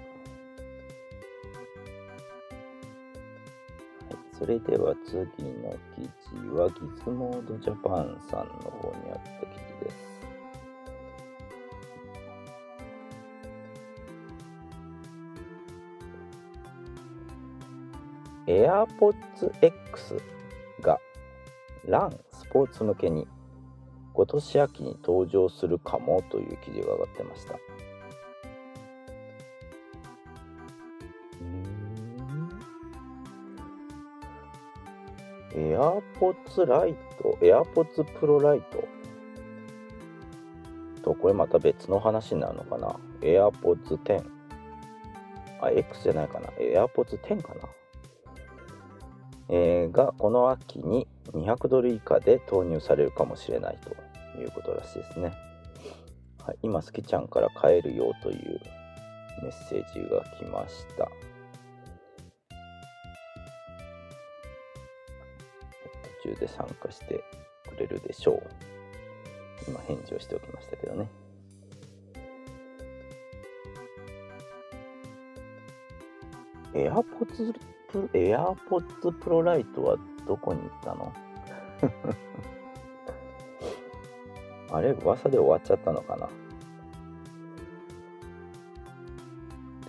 [4.40, 10.10] それでは次の記事はギズモードジャパンさんの方にあった記事です。
[18.48, 20.22] AirPods X
[20.82, 21.00] が
[21.86, 22.18] LAN
[22.50, 23.28] ポーツ向けに
[24.14, 27.54] 今年秋に登場するかもという記事が上がってました。
[35.56, 38.84] AirPods Lite、 AirPods Pro Lite
[41.04, 42.96] と、これまた別の話になるのかな？
[43.22, 44.24] AirPods 10。
[45.62, 46.50] あ、X じゃないかな。
[46.60, 47.62] エアポッツ10かな。
[49.50, 53.90] えー、がこの秋に200ドル以下で投入されるかもしれないと
[54.40, 55.34] いうことらしいですね。
[56.46, 58.62] はい、今、スケちゃんから買えるよという
[59.42, 61.10] メッセージが来ました。
[66.40, 67.24] で参加して
[67.70, 68.44] くれるでしょう。
[69.68, 71.08] 今返事をしておきましたけどね。
[76.74, 77.54] エアポッツ
[77.92, 81.14] プエアポッツプロライトはどこに行ったの？
[84.72, 86.28] あれ噂で終わっちゃったのかな？
[86.28, 86.32] で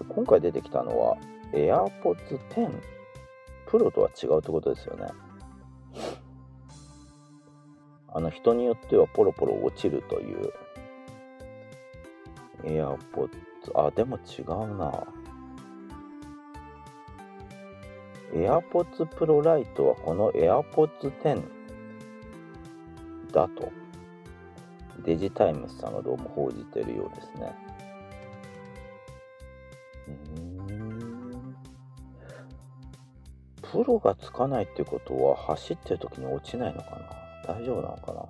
[0.08, 1.18] 今回出てきたのは
[1.52, 2.80] AirPods 10
[3.66, 5.06] Pro とは違うってことですよね。
[8.20, 10.52] の人によってはポロポロ落ちるという。
[12.62, 13.30] AirPods
[13.74, 15.06] あでも違うな。
[18.32, 21.42] AirPods Pro Lite はこの AirPods 10
[23.32, 23.72] だと。
[25.04, 27.54] デジタイムスさんがどうも報じてるようですね。
[30.68, 31.56] うん。
[33.62, 37.29] プロがつかないってことは走ってる時に落ちないのかな。
[37.50, 38.24] 大丈夫なのかな？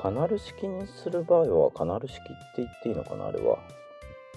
[0.00, 2.26] カナル式にする場合はカナル式って
[2.58, 3.58] 言っていいのかなあれは。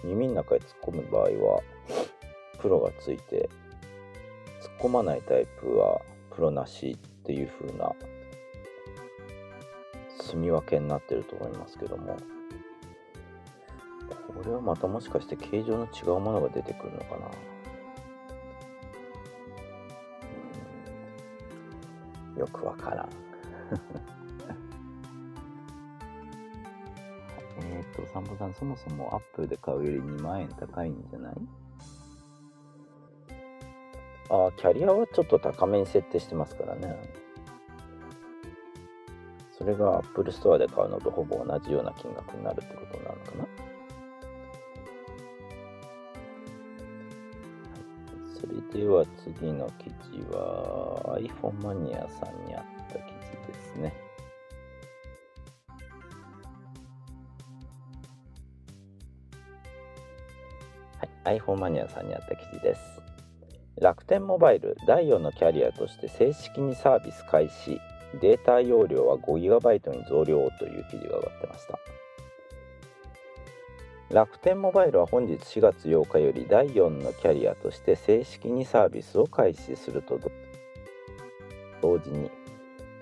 [0.03, 1.61] 耳の中へ突っ込む場合は
[2.59, 3.49] プロがついて
[4.61, 5.99] 突っ込まないタイプは
[6.33, 7.91] プロなしっていう風な
[10.21, 12.15] 住み分けになってると思いますけども。
[14.09, 17.29] これはまたもしかして形状の違うものが出てくるのかな？
[22.39, 23.09] よくわからん
[27.61, 31.33] えっと、散歩さん、そもそも Apple で買うより2万円高いんじゃない？
[34.29, 36.97] ああ、キャリアはちょっと高めに設定してますからね。
[39.51, 43.45] それが Apple Store で買うのとほぼ同じような金額になるってことなのかな？
[48.73, 53.93] では次の記事は iPhone マニアさんにあった記事ですね。
[61.23, 62.81] はい、iPhone マニアさんにあった記事です。
[63.81, 67.79] 楽天モバイル第4のキャリアとして正式にサービス開始、
[68.21, 71.98] データ容量は 5GB に増量という記事が上がってました。
[74.11, 80.19] 楽天モバイルは本日4月8日より第4のキャリアとして正式にサービスを開始すると
[81.79, 82.31] 同時に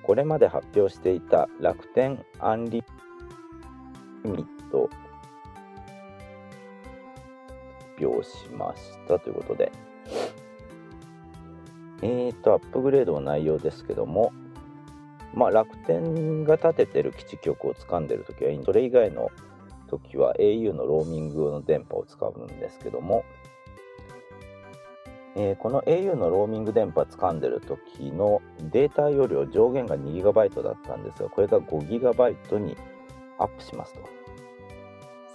[0.03, 2.84] これまで発表していた楽天アンリ
[4.26, 4.89] ミット
[7.95, 9.72] 発表しましたということで、
[12.01, 14.34] えーと、アップグレードの内容ですけども、
[15.34, 19.32] まあ、楽天が立ててる基地局を掴んでるときはいいそれ以外の
[19.88, 23.24] 時は au のローミングの電波を使うんですけども、
[25.36, 32.76] えーこの au のローミング電波掴んでる時のデータ容量上限が 2GB だったんですがこれが 5GB に
[33.38, 34.18] アップしますと。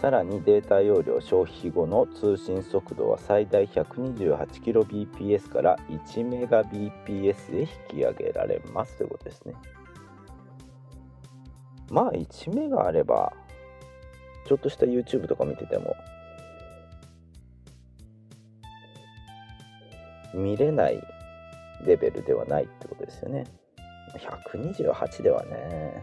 [0.02, 9.54] さらにデータ容量消費後の通信速度は最大 128kbps から 1Mbps へ引き上げられますということですね。
[11.88, 13.32] まあ1メガあれば
[14.52, 15.96] ちょっとした YouTube とか見てても
[20.34, 21.02] 見れない
[21.86, 23.46] レベルではないってことですよね。
[24.14, 26.02] 128ではね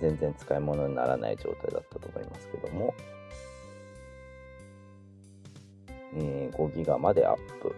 [0.00, 2.92] 全然使い物にならない状態だったと思いますけども、
[6.16, 7.76] えー5ギガまでアップ。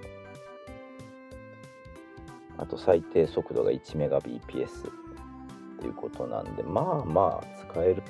[2.56, 4.90] あと最低速度が 1Mbps
[5.78, 8.02] ということなんでまあまあ使える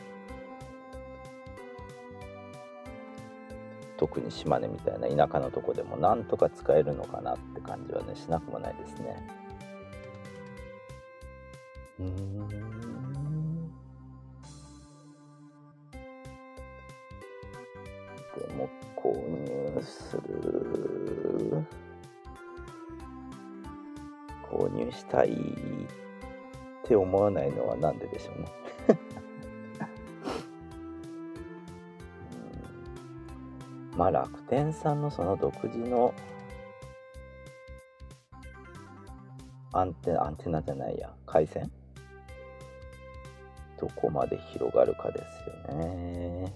[4.01, 9.15] 特に島根みたいな田舎のとこでもなんとか使えるのかなって感じはねしなくもないですね。
[11.99, 12.49] うん。
[12.49, 12.55] で
[18.57, 21.63] も購入する。
[24.51, 25.35] 購入したいっ
[26.85, 28.49] て思わないのはなんででしょうね。
[34.01, 36.15] まあ楽天さんのその独自の
[39.75, 41.71] アンテナアンテナじゃないや回線？
[43.79, 45.23] どこまで広がるかです
[45.71, 46.51] よね。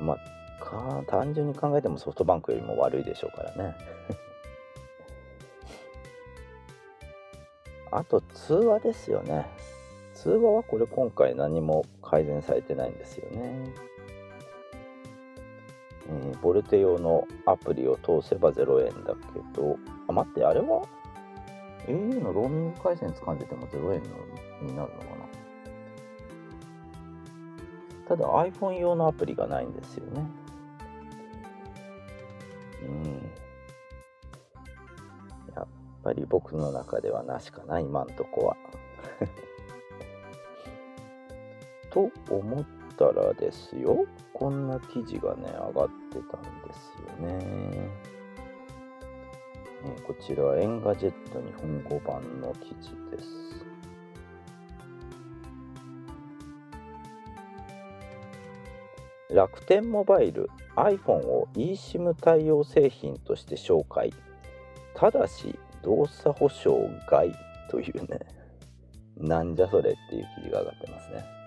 [0.00, 0.16] まあ
[0.60, 3.76] か単純に考えてもソフトバンクよりも悪いでしょうからね。
[7.92, 9.46] あと通話ですよね。
[10.24, 13.38] 通話はこれ今回何も改善されてないんですよね、
[16.08, 20.86] えーボルテ用のアプリを通せば0円だけどあ待ってあれは
[21.86, 24.08] ？au のローミング回線掴んでても0円の
[24.62, 25.04] になるのか
[28.06, 28.16] な？
[28.16, 30.26] ただ iPhone 用のアプリがないんですよね。
[32.82, 33.30] うん。
[35.54, 35.66] やっ
[36.02, 38.56] ぱり僕の中ではなしかな今んとこは。
[41.94, 42.64] と思っ
[42.98, 48.04] たらですよこんな記事がね上がってたんですよね。
[49.86, 53.64] えこちらは Engadget 日本語版の記事です。
[59.30, 64.12] 楽天モバイル iPhone を eSIM 対応製品として紹介。
[64.96, 66.76] ただし動作保証
[67.08, 67.32] 外
[67.70, 68.18] というね
[69.16, 71.43] なんじゃそれっていう記事が上がってますね。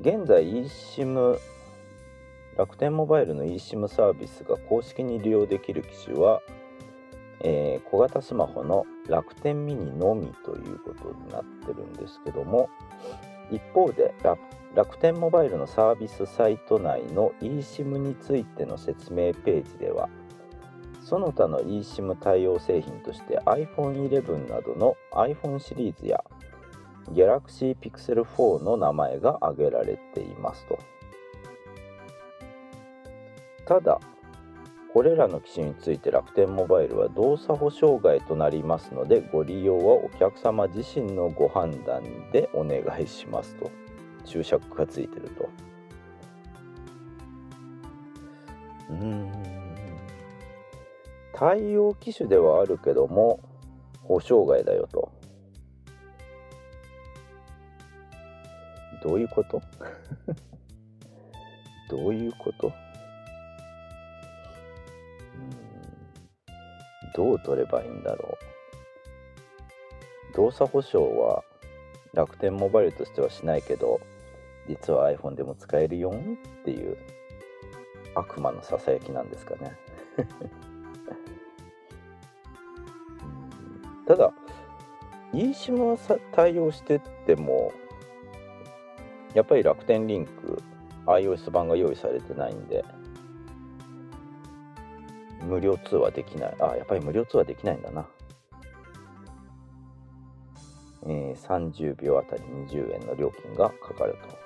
[0.00, 1.38] 現在 eSIM
[2.56, 6.40] 楽天モバイルの eSIM サービスが公式に利用できる機種は、
[7.40, 12.68] えー小型スマホの楽天ミニのみということになってるんですけども
[13.50, 14.38] 一方で楽
[14.74, 20.08] 楽天モバイルのサービスサイト内の eSIM についての説明ページでは
[21.02, 26.22] その他の eSIM 対応製品として iPhone11 などの iPhone シリーズや
[27.14, 30.78] Galaxy Pixel 4の名前が挙げられていますと。
[33.66, 34.00] ただ
[34.94, 42.02] これらの機種について楽天モバイルは動作保証外となりますのでご利用はお客様自身のご判断
[42.32, 43.70] でお願いしますと。
[44.24, 45.48] 注釈がついてると。
[48.90, 49.32] うん。
[51.32, 53.40] 対応機種ではあるけども
[54.02, 55.12] 保証外だよと。
[59.02, 59.62] どういうこと？
[61.90, 62.72] どういうこと？
[67.14, 68.38] どう取ればいいんだろ
[70.32, 70.34] う？
[70.36, 71.42] 動作保証は
[72.14, 74.00] 楽天モバイルとしてはしないけど
[74.68, 76.96] 実は iPhone でも使えるよっていう。
[78.14, 79.76] 悪魔のささやきなんですかね。
[84.06, 84.32] ただ
[85.32, 87.72] eSIM はさ対応してっても
[89.34, 90.62] やっぱり楽天リンク
[91.06, 92.84] iOS 版が用意されてないんで
[95.42, 96.56] 無料通話できない。
[96.60, 98.06] あやっぱり無料通話できないんだな。
[101.06, 104.38] えー30秒あたり20円の料金がかかると。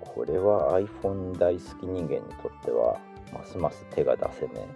[0.00, 2.98] これは iPhone 大好き人間にとっては
[3.32, 4.66] ますます手が出せね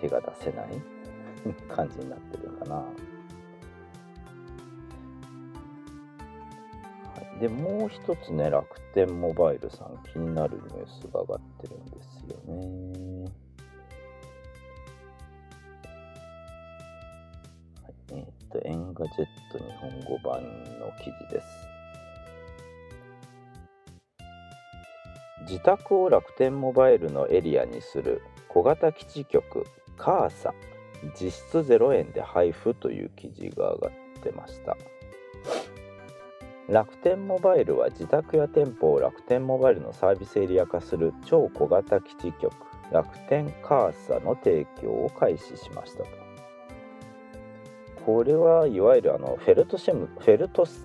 [0.00, 0.68] 手が出せない
[1.70, 2.84] 感じになってるかな、
[7.40, 13.30] でもう一つね楽天モバイルさん気になるニュースが上がってるんですよね
[17.82, 20.42] はい、えーっと、エンガジェット日本語版
[20.80, 21.78] の記事です。
[25.48, 29.64] 自宅を楽天モバイルのエリアにする小型基地局
[29.96, 30.52] カーサ
[31.18, 33.90] 実質0円で配布という記事が上がっ
[34.22, 34.76] てました
[36.68, 42.52] 楽天モバイルは自宅や店舗を楽天モバイルのサービスエリア化する超小型基地局
[42.92, 46.08] 楽天カーサの提供を開始しましたと。
[48.04, 50.84] これはいわゆるあのフェルトシェムフェルトス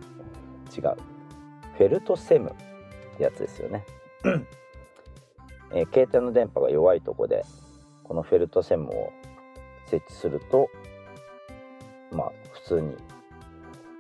[0.76, 0.96] 違う。
[1.78, 3.86] フェルトセムってやつですよね、
[5.74, 7.44] えー携帯の電波が弱いとこで
[8.04, 9.12] このフェルトセムを
[9.88, 10.70] 設置すると
[12.12, 12.96] まあ普通に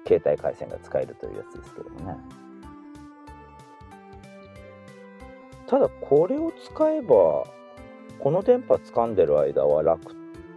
[0.05, 2.17] 携帯回線が使えるというやつですけどもね。
[5.67, 7.45] ただこれを使えば
[8.19, 10.15] この電波掴んでる間は楽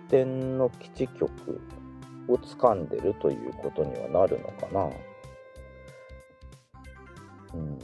[0.08, 1.60] 天の基地局
[2.28, 4.90] を掴んでるということにはなるのかな。
[7.54, 7.78] うん。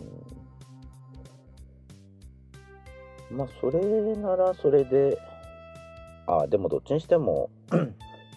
[3.30, 3.80] まあそれ
[4.16, 5.18] ならそれで
[6.26, 7.50] あでもどっちにしても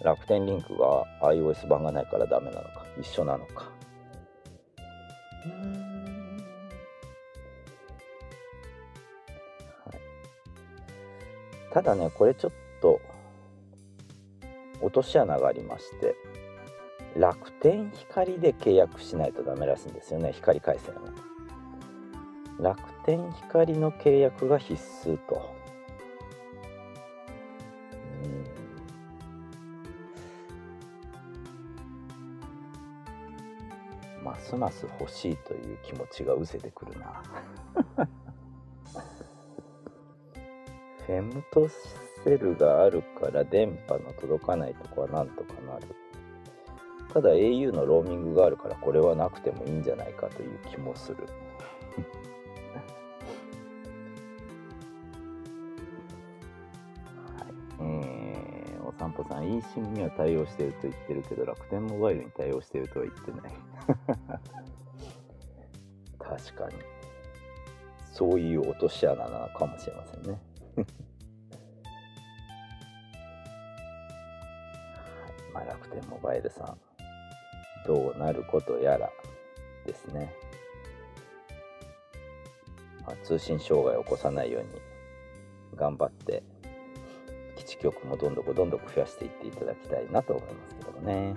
[0.03, 2.69] 楽天リンクが iOS 版がないからダメなの
[2.99, 3.65] 一緒なのか。
[9.85, 9.99] はい。
[11.73, 12.99] ただねこれちょっと
[14.81, 16.15] 落とし穴がありまして
[17.17, 21.01] 楽天光で契約しないとダメらしいんですよね光回線は
[22.59, 25.54] 楽天光の契約が必須と。
[34.57, 37.23] ますます欲しいという気持ちが失せてくるな。
[41.05, 41.67] フェムト
[42.23, 45.87] セルがあるから電波の届かないとこはなんとかなる。
[47.13, 51.17] ただ au のローミングがあるからこれはなくてもいいんじゃないかという気もする。
[59.45, 63.51] eSIM には対応してると言ってるけど楽天モバイルに対応しているとは言ってない。
[66.19, 66.75] 確かに。
[68.11, 70.39] そういう落とし穴なのかもしれませんね。
[75.53, 76.79] まあ楽天モバイルさん
[77.85, 79.11] どうなることやら
[79.85, 80.33] ですね、
[83.05, 84.69] まあ、通信障害を起こさないように
[85.75, 86.41] 頑張って
[87.65, 91.35] 基地局もどんどんどんどん増やしていっていただきたいなと思いますけどもね。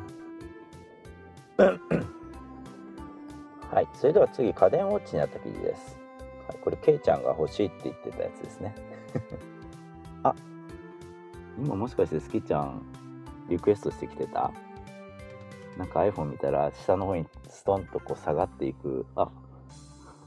[3.71, 5.99] はいそれでは次家電ウォッチにあった記事です、
[6.47, 8.75] はい、これケイちゃんが欲しいって言ってたやつですね。
[10.23, 10.35] あ
[11.59, 12.83] 今もしかしてスキちゃん
[13.49, 14.53] リクエストしてきてた？
[15.77, 19.07] なんか iPhone 見たら下の方にストンとこう下がっていく。
[19.17, 19.29] あ。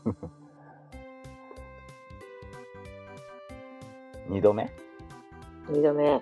[4.30, 4.72] 2度目？
[5.70, 6.22] 二度目。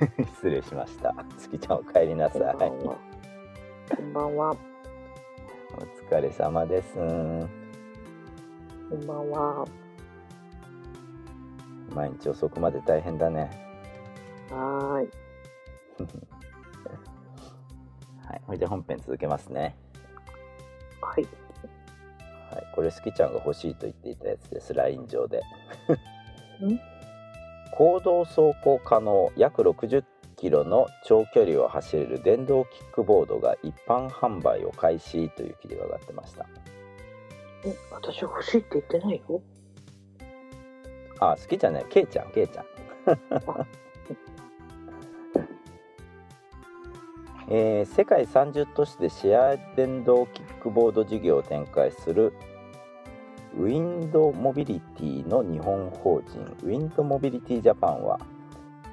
[0.34, 1.14] 失礼しました。
[1.38, 2.56] 月ちゃんお帰りなさい。
[2.58, 2.96] こ
[4.02, 4.50] んばんは。
[4.50, 4.56] お
[6.14, 6.94] 疲れ様です。
[6.94, 7.48] こん
[9.06, 9.64] ばんは。
[11.94, 13.50] 毎日遅くまで大変だね。
[14.50, 15.10] はーい。
[18.26, 18.42] はい。
[18.46, 19.74] それで本編続けますね。
[21.00, 21.26] はい。
[22.54, 22.66] はい。
[22.74, 24.74] これ月ちゃんが欲しいと言っていたやつです。
[24.74, 25.40] LINE 上で。
[26.62, 26.78] ん？
[27.80, 30.04] 公道走行可能約60
[30.36, 36.44] キロの長距離を走れる電動キックボードが一般販売を開始という記事が上がってました。
[37.64, 39.40] え、私欲しいって言ってないよ。
[41.20, 41.86] あ好きじゃない。
[41.88, 42.66] ケイちゃんケイちゃん。
[47.48, 52.34] えー世界30都市でシェア電動キックボード事業を展開する
[53.56, 58.18] ウィンドモビリティの日本法人ウィンドモビリティジャパンは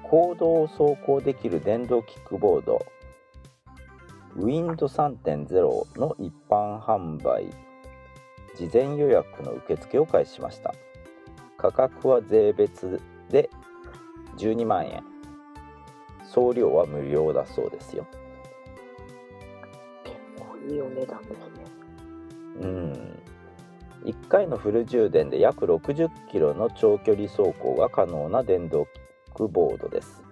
[0.03, 2.85] 公道を走行できる電動キックボード
[4.35, 7.47] ウィンド3.0の一般販売
[8.55, 10.73] 事前予約の受付を開始しました。
[11.57, 12.99] 価格は税別
[13.29, 13.49] で
[14.37, 15.03] 12万円。
[16.23, 18.05] 送料は無料だそうですよ。
[20.03, 21.37] 結構いいお値段ですね。
[22.61, 23.19] うん
[24.07, 30.23] 1回のフル充電で約60キロの長距離走行が可能な電動キックボードです。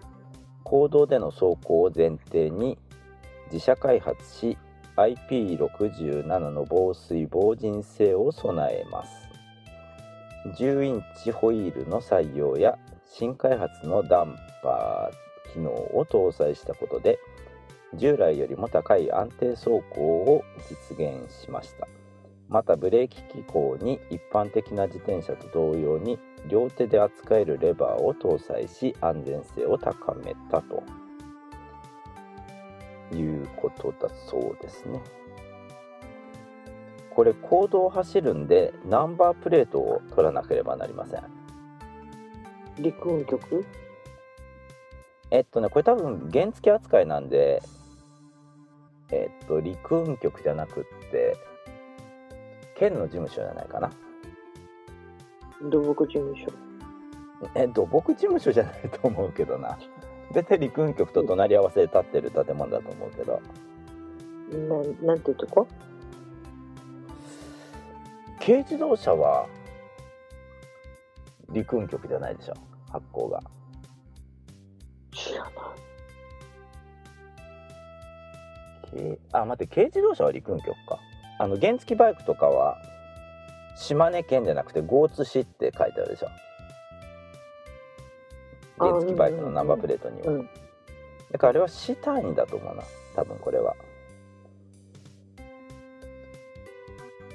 [0.63, 2.78] 公道での走行を前提に
[3.51, 4.57] 自社開発し
[4.95, 9.11] IP67 の防水防塵性を備えます。
[10.57, 17.19] 10インチホイールの採用や新開発のダンパー機能を搭載したことで
[17.95, 21.94] 従来よりも高い安定走行を実現しました。
[22.47, 30.83] またブレーキ機構に一般的な自転車と同様に両手で扱えるレバーを搭載し安全性を高めたと。
[33.13, 34.99] いうことだそうですね。
[37.11, 41.23] これ公道を走るんでナンバープレートを取らなければなりません。
[42.79, 43.63] 陸運局？
[45.31, 47.61] えっとねこれ多分原付扱いなんで
[49.11, 51.37] えっと陸運局じゃなくって
[52.76, 53.89] 県の事務所じゃないかな。
[55.69, 56.51] 土木事務所。
[57.55, 59.78] え土木事務所じゃないと思うけどな。
[60.34, 63.41] 絶対陸運局と隣り合わせで建ってる建物だと思うけど。
[64.51, 65.67] なん、なんていうとこ？
[68.39, 69.47] 軽自動車は
[71.51, 72.53] 陸運局じゃないでしょ？
[72.91, 73.41] 発行が。
[75.11, 75.53] 知らない。
[78.91, 80.99] 軽あ待って軽自動車は陸運局か
[81.38, 82.77] あの原付バイクとかは
[83.75, 86.27] 島根県じゃなくて江津市って書いてあるでしょ。
[88.79, 90.49] あ原付バイクのナンバープレートには、うん。
[91.31, 92.83] だからあれは市単位だと思うな。
[93.15, 93.75] 多分これは。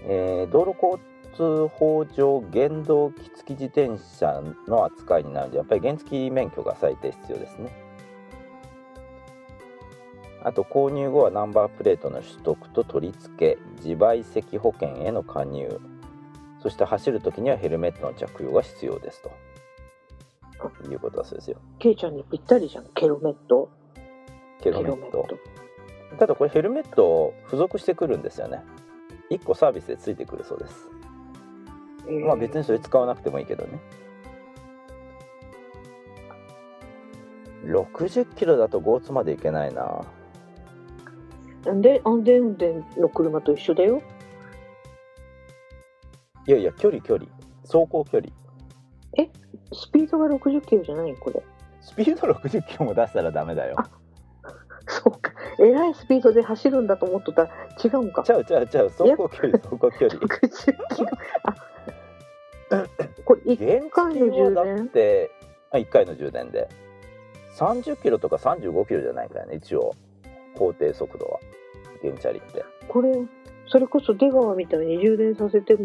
[0.06, 1.00] えー道路交
[1.36, 7.70] 通法上原動機付き自転車の扱いになるのでやっぱり原付免許が最低必要ですね
[10.42, 15.80] あと購入後はナンバープレートの取得と取り付け自賠責保険への加入。
[16.62, 19.30] そして走るときにはヘルメットの着用が必要ですと。
[20.90, 21.56] いうことだそうですよ。
[21.78, 22.86] ケイちゃんにぴったりじゃん。
[22.94, 23.70] ケロメット。
[24.62, 25.26] ヘルメット。
[26.18, 28.62] ただこれヘルメット付属してくるんですよね。
[29.30, 30.90] 1個サービスでついてくるそうです。
[32.08, 32.26] えー。
[32.26, 33.78] まあ別にそれ使わなくてもいいけどね。
[37.64, 40.02] 60キロだとゴーツまで行けないな
[41.64, 44.02] で、安全運転の車と一緒だよ。
[46.46, 47.28] いやいや距離距離
[47.62, 48.30] 走行距離
[49.72, 51.14] スピードが60キロじゃない？
[51.14, 51.42] これ。
[51.80, 53.76] スピード60キロも出したらダメだよ
[54.88, 55.32] そうか。
[55.60, 57.50] えらいスピードで走るんだと思っとったら
[57.84, 58.30] 違うんかち。
[58.32, 60.50] ゃうちゃうちゃう走行距離走行距離60
[60.96, 61.08] キロ？
[62.70, 62.86] あ、
[63.24, 65.30] これ一原回の充付はだっ電て
[65.70, 66.68] あ1回の充電で
[67.56, 69.94] 30キロとか35キロじゃないからね一応
[70.60, 71.40] 法定速度は
[72.02, 72.62] 原チャリって。
[72.86, 73.12] これ、
[73.66, 75.76] それこそ出川みたいに充電させて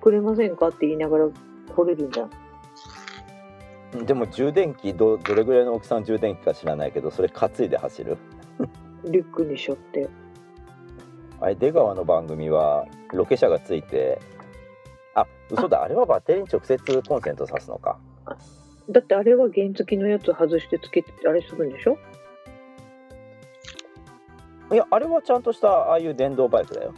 [0.00, 1.28] くれませんかって言いながら
[1.74, 4.06] 来れるんじゃん。
[4.06, 8.16] でも充電器どどれぐらいの大きさの充電器か知らないけどそれ担いで走る。
[9.04, 10.08] リュックにしょって。
[11.40, 14.18] あれ出川の番組はロケ車がついて
[15.14, 15.88] あ嘘だあ。
[15.88, 17.98] れはバッテリーに直接コンセント挿すのか。
[18.88, 21.98] だってあれは原付のやつ外してつけて、あれするんでしょ？
[24.72, 26.94] いやあれはちゃんとしたああいう電動バイクだよ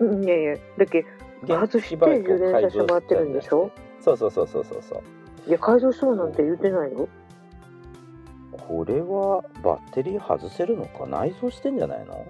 [0.00, 0.56] うん、いやいや。
[0.76, 1.04] だけ
[1.46, 3.70] 原外して充電させてもらってるんでしょ？
[4.00, 5.02] そうそうそうそうそうそう
[5.48, 7.08] いや、改造しそうなんて言ってないよ。
[8.66, 11.06] これはバッテリー外せるのか？
[11.06, 12.26] 内蔵してんじゃないの？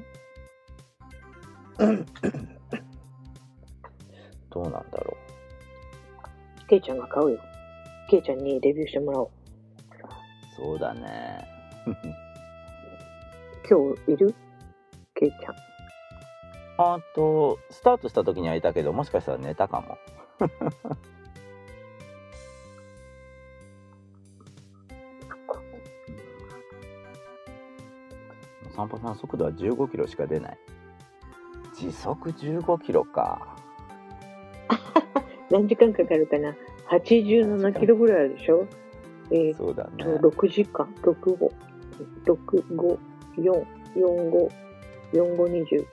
[4.50, 5.16] どうなんだろ
[6.68, 7.38] ケイちゃんが買うよ。
[8.10, 9.28] ケイちゃんにレビューしてもらおう。
[9.28, 9.30] う
[10.56, 11.44] そうだね
[13.68, 14.34] 今日いる？
[15.14, 15.54] ケイちゃん。
[16.76, 19.96] あとスタートした時にはいたけどもしかしたら寝たかも。
[28.74, 30.58] 散歩さん速度は15キロしか出ない。
[31.76, 33.56] 時速15キロか。
[35.50, 36.54] 何時間かかるかな
[36.90, 38.66] ?87 キロぐらいあるでしょ？
[39.30, 40.04] えーそうだね。
[40.04, 41.50] と、6時間、65、
[42.24, 42.98] 65、
[43.38, 43.64] 4、
[43.96, 44.50] 45、
[45.12, 45.86] 4520、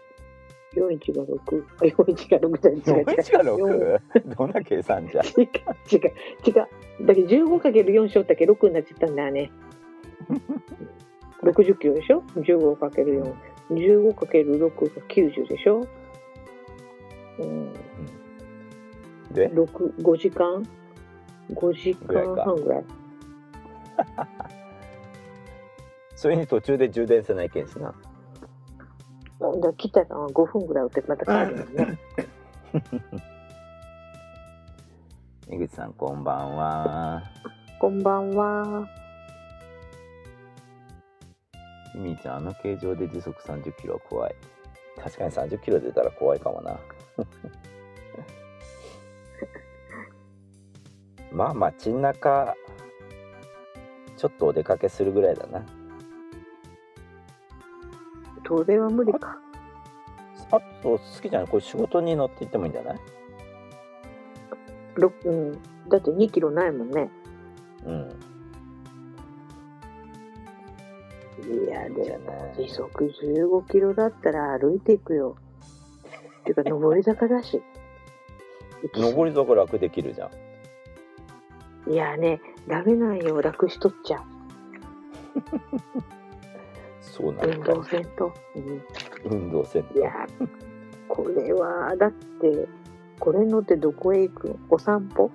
[0.73, 3.05] 41が6、あ、41が6だ、違う違う。
[3.05, 4.35] 4が 6?
[4.35, 5.21] どんな計算じゃ？
[5.21, 5.49] 違う、違う、
[6.47, 7.05] 違う。
[7.05, 9.51] だけど 15×4 しよったけど6になっちゃったんだよね。
[11.43, 13.33] 60キロでしょ ?15×4。
[13.71, 15.87] 15×6 が90でしょ？
[17.39, 17.73] うん。
[19.33, 20.65] で？6、5時間
[21.51, 22.85] ?5 時間半ぐらい。
[26.21, 27.87] それに途中で充電せないけんしな。
[27.87, 27.97] だか
[29.69, 31.57] ら来たのは5分ぐらい打ってまた帰る。
[31.57, 31.97] もんね。
[35.49, 37.23] 井口さんこんばんは。
[37.79, 38.87] こんばんは。
[41.95, 44.35] ゆみちゃんあの形状で時速30キロは怖い。
[45.03, 46.79] 確かに30キロ出たら怖いかもな。
[51.33, 52.55] まあ街中
[54.17, 55.65] ちょっとお出かけするぐらいだな
[58.51, 59.37] それは無理か。
[60.51, 61.47] あと好きじゃない？
[61.47, 62.99] これ仕事に乗って行ってもいいんじゃない？
[64.95, 65.53] ろうん、
[65.87, 67.09] だって2キロないもんね。
[67.85, 68.09] うん
[71.43, 75.37] いや、じでゃない時速15キロだったら歩いていくよ。
[76.41, 77.63] っていうか、上り坂だし。
[78.93, 80.29] 上り坂楽できるじゃ
[81.87, 84.23] んいやね、ダメなんよ、楽しとっちゃ。
[87.11, 88.33] そうなん運動だせんと。
[88.55, 88.81] うん。
[89.25, 90.11] 運動せんといや、
[91.09, 92.67] これは、だって、
[93.19, 95.29] これ乗ってどこへ行くお散歩？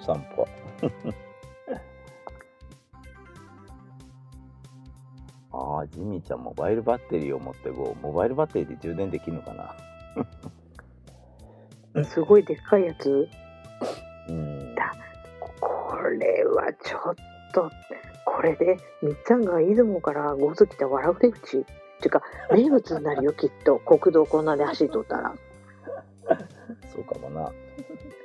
[0.00, 0.46] 散歩。
[5.56, 8.02] ああジミーちゃんモバイルバッテリーを持ってこう。
[8.02, 9.54] モバイルバッテリーで充電できるのか
[11.94, 12.04] な？
[12.04, 13.28] すごいでっかいやつ？
[14.28, 14.74] うん。
[14.74, 14.92] だ
[15.60, 17.14] これはちょっ
[17.52, 17.70] と、
[18.34, 21.64] これで、みっちゃんが出雲からゴズ来た笑う手口っ
[22.00, 22.20] ていうか、
[22.52, 23.78] 名物になるよ、きっと。
[23.78, 25.34] 国道こんなで走っとったら。
[26.92, 27.52] そうかもな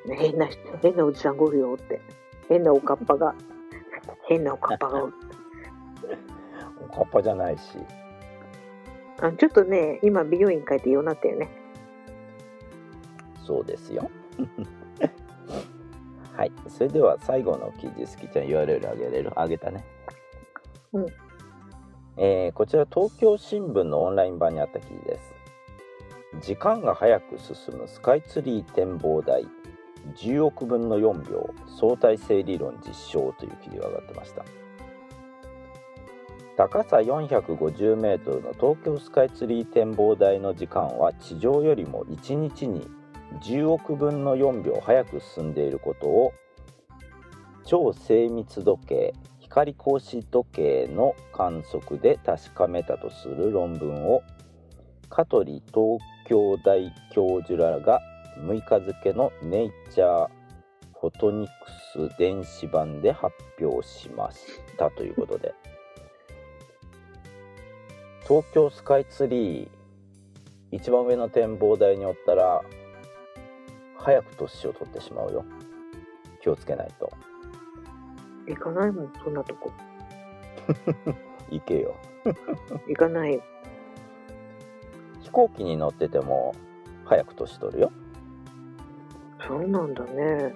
[0.07, 2.01] 変な人、変なおじさんがおるよって。
[2.47, 3.35] 変なおかっぱが、
[4.23, 5.13] 変なおかっぱがおる。
[6.89, 7.77] おかっぱじゃないし
[9.21, 11.49] あちょっとね、今美容院帰ってようなったよね。
[13.45, 14.09] そうですよ
[16.37, 19.31] はいそれでは最後の記事好きちゃん URL あげれる？
[19.35, 19.83] あげたね
[22.17, 26.47] えーこちら東京新聞のオンライン版にあった記事です。
[26.47, 29.45] 時間が早く進むスカイツリー展望台。
[30.15, 34.43] 10億分の4秒相対性理論実証という記事が上がってました。
[36.57, 42.89] 高さ450メートルの東京スカイツリー展望台の時間は地上よりも1日に
[43.43, 46.33] 10億分の4秒早く進んでいることを
[47.63, 49.13] 超精密時計
[49.49, 54.21] 光格子時計の観測で確かめたとする論文を
[55.09, 57.99] 香取東京大教授らが
[58.37, 60.29] 6日付の「ネイチャー・
[60.99, 65.53] フォトニクス電子版で発表しましたということで。
[68.27, 69.69] 東京スカイツリー
[70.71, 72.61] 一番上の展望台におったら
[73.97, 75.43] 早く年を取ってしまうよ。
[76.39, 77.11] 気をつけないと。
[78.49, 79.71] 行かないもん、そんなとこ。
[81.49, 81.95] 行けよ。
[82.87, 83.43] 行かないよ。
[85.21, 86.55] 飛行機に乗ってても
[87.05, 87.91] 早く年取るよ。
[89.47, 90.55] そうなんだね。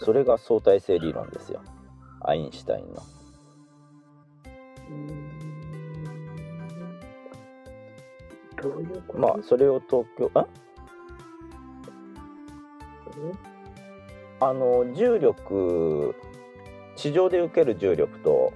[0.00, 1.60] それが相対性理論ですよ。
[2.20, 3.02] アインシュタインの。
[4.88, 5.30] うーん。
[8.62, 9.18] どういうこと？
[9.18, 10.46] まあそれを東京あ？
[13.16, 13.51] うん？
[14.44, 16.16] あの重力
[16.96, 18.52] 地上で受ける重力と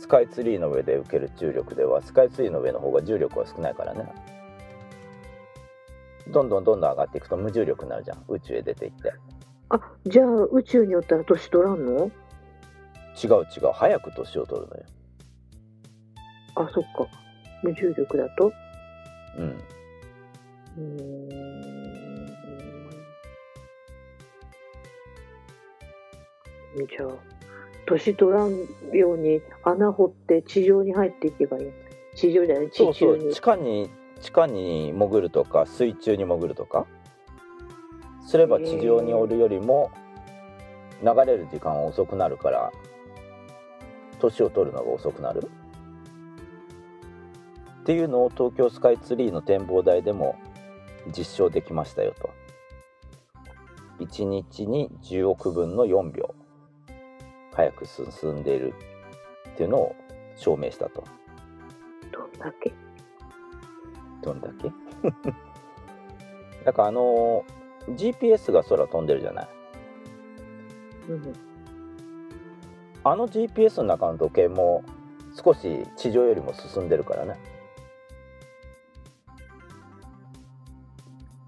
[0.00, 4.06] スカイツリーの上で受ける重力ではスカイツリーの上の方が重力は少ないからね。
[6.28, 8.24] どんどんどんどん上がっていくと無重力になるじゃん。
[8.26, 9.12] 宇宙へ出ていって。
[9.68, 12.10] あ、じゃあ宇宙によったら年取らんの？
[13.22, 13.72] 違う違う。
[13.74, 14.82] 早く年を取るのよ。
[16.54, 17.06] あ、そっか。
[17.62, 18.50] 無重力だと？
[19.36, 19.62] うん。
[20.78, 22.03] うーん。
[26.76, 27.08] じゃあ、
[27.86, 28.52] 年取らん
[28.92, 31.70] ように穴掘って地上に入っていけばいい。
[32.14, 32.92] 地上じゃない、地。
[32.92, 36.86] 地下に地下に潜るとか水中に潜るとか
[38.26, 39.90] すれば地上におるよりも
[41.02, 42.72] 流れる時間は遅くなるから
[44.20, 45.50] 年を取るのが遅くなる
[47.82, 50.36] っていうのを東京スカイツリーの展望台でも
[51.14, 52.30] 実証できましたよと
[54.00, 56.34] 1日に10億分の4秒
[57.54, 58.04] 早く進
[58.36, 58.74] んでいる
[59.50, 59.96] っていうのを
[60.36, 61.04] 証明したと。
[62.12, 62.72] どんだけ？
[64.22, 64.70] どんだけ？
[66.64, 67.44] だからあの
[67.90, 69.48] GPS が空飛んでるじゃない？
[71.10, 71.32] うん。
[73.04, 74.82] あの GPS の中の時計も
[75.44, 77.38] 少し地上よりも進んでるからね。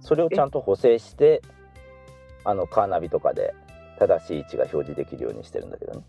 [0.01, 1.43] それをちゃんと補正して
[2.45, 3.55] あのカーナビとかで
[3.99, 6.05] 正しい位置が表示できるようにしてるんだけどね。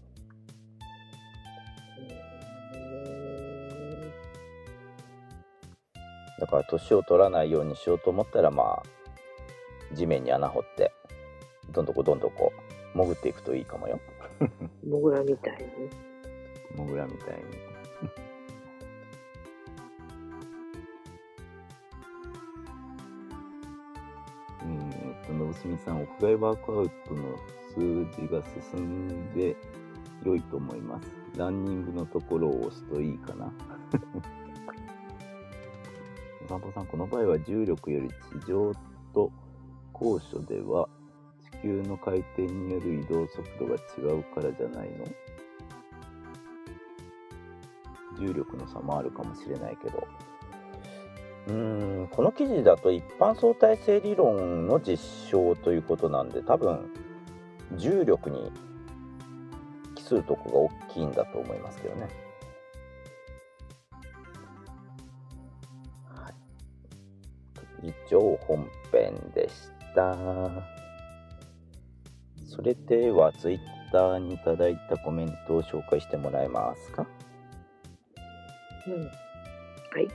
[6.39, 10.91] だから年を取らないようにしようと思ったらまあ地面に穴掘って
[11.71, 12.53] どんどこどんどこ
[12.93, 13.99] 潜っていくといいかもよ。
[14.87, 15.65] モグラみたいに。
[16.75, 17.43] モグラみたいに。
[24.63, 27.37] うんえっとのぶすみさん屋外ワークアウトの
[27.77, 28.41] 数字が
[28.73, 29.55] 進んで
[30.23, 31.07] 良いと思います。
[31.37, 33.53] ランニングのところを押すといいかな。
[36.43, 38.13] お散歩さんこの場合は重力より地
[38.47, 38.73] 上
[39.13, 39.31] と
[39.93, 40.89] 高所では
[41.51, 45.05] 地球の回転による移動速度が違うからじゃないの？
[48.19, 50.07] 重力の差もあるかもしれないけど。
[51.47, 54.97] うーんこの記事だと一般相対性理論の実
[55.29, 56.89] 証ということなんで多分
[57.75, 58.51] 重力に
[59.95, 62.07] 帰するとこが大きいんだと思いますけどね。
[66.05, 66.29] は
[67.83, 70.15] い、以上本編でした。
[72.45, 73.59] それではツイッ
[73.91, 77.05] ターにいただいたコメントを紹介してもらえますか？
[78.87, 79.03] うん。
[79.03, 79.09] は
[79.99, 80.07] い。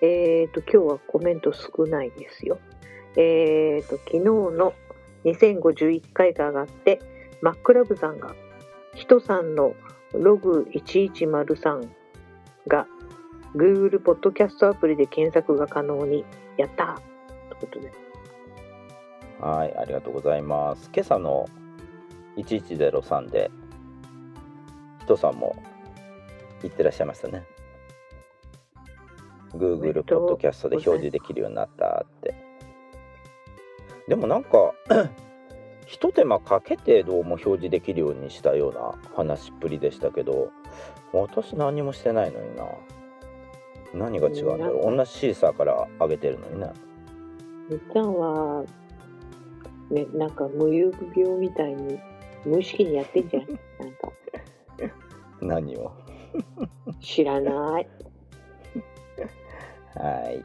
[0.00, 2.58] えっ、と、今日はコメント少ないですよ。
[3.16, 4.72] えっ、と、昨日の
[5.24, 7.00] 2051回が上がって、
[7.40, 8.34] マックラブさんが、
[8.94, 9.74] ヒトさんの
[10.12, 11.88] ログ1103
[12.68, 12.86] が
[13.54, 16.24] Google ポッドキャストアプリで検索が可能に、
[16.56, 17.00] やった
[17.48, 17.92] ということで。
[19.40, 20.90] はい、ありがとうございます。
[20.94, 21.48] 今朝の
[22.36, 23.50] 1103で、
[25.04, 25.56] 人さんも
[26.62, 27.44] 言ってらっしゃいましたね。
[29.54, 32.51] Google ポッドキャストで表示できるようになったって。
[34.08, 34.74] でもなんか、
[35.86, 40.50] ひと手間かけてどうも表示できるようにしたような話っぷりでしたけど、
[41.12, 42.64] 私何もしてないのにな。
[43.94, 44.96] 何が違うんだろう。
[44.96, 46.70] 同じシーサーから上げてるのにね。
[47.68, 48.64] みっちゃんは、
[49.90, 51.98] ね、なんか無遊病みたいに
[52.44, 53.42] 無意識にやってんじゃん。
[53.42, 54.12] なんか
[55.42, 55.92] 何を。
[57.00, 57.88] 知らない。
[59.94, 60.44] はい。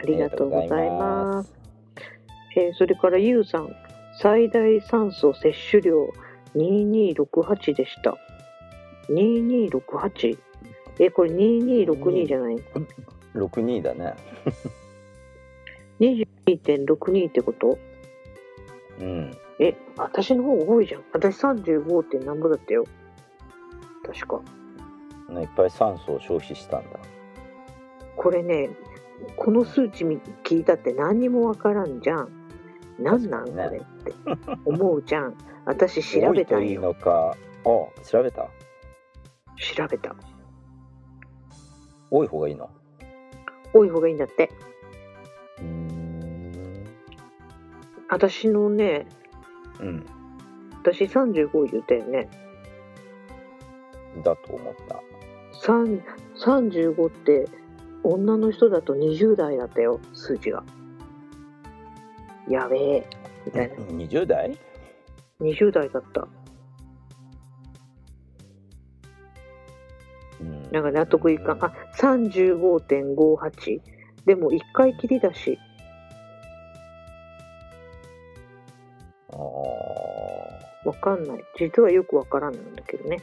[0.00, 1.61] ありがとうございます。
[2.56, 3.74] えーそれからゆうさん、
[4.18, 6.12] 最大酸素摂取量
[6.54, 8.16] 2268でした。
[9.08, 10.38] 2268?
[10.98, 12.56] え、これ2262じゃない
[13.34, 14.14] 62だね。
[16.00, 17.78] 22.62ってこと？
[19.00, 21.02] うんえ、私の方が多いじゃん。
[21.12, 22.02] 私 35.
[22.02, 22.84] 点何ぼだったよ。
[24.04, 24.40] 確か。
[25.30, 26.98] ねいっぱい酸素を消費したんだ
[28.16, 28.70] これね、
[29.36, 32.41] この数値み聞いたって何にもわからんじゃん。
[32.98, 34.14] なんなんこれって
[34.64, 35.34] 思うじゃん。
[35.64, 36.78] 私調べた多いとい。
[36.78, 38.42] のかあ調べた？
[39.56, 40.14] 調べた。
[42.10, 42.70] 多い方がいいの？
[43.72, 44.50] 多い方がいいんだって。
[45.58, 46.84] うーん
[48.08, 49.06] 私のね、
[49.80, 50.06] うん
[50.82, 52.28] 私35言ったよね。
[54.22, 55.00] だと思った
[55.64, 56.02] 3
[56.44, 57.48] 35って
[58.02, 60.64] 女の人だと20代だったよ、数字が。
[62.52, 63.06] やべえ。
[63.46, 63.74] みたいな。
[63.76, 64.58] 20代
[65.40, 66.28] ？20代だった。
[70.40, 71.64] うんなんか納得いかん。
[71.64, 73.80] あ、35.58。
[74.26, 75.58] でも1回きりだし。
[80.84, 81.44] わかんない。
[81.58, 83.22] 実はよくわからんなんだけどね。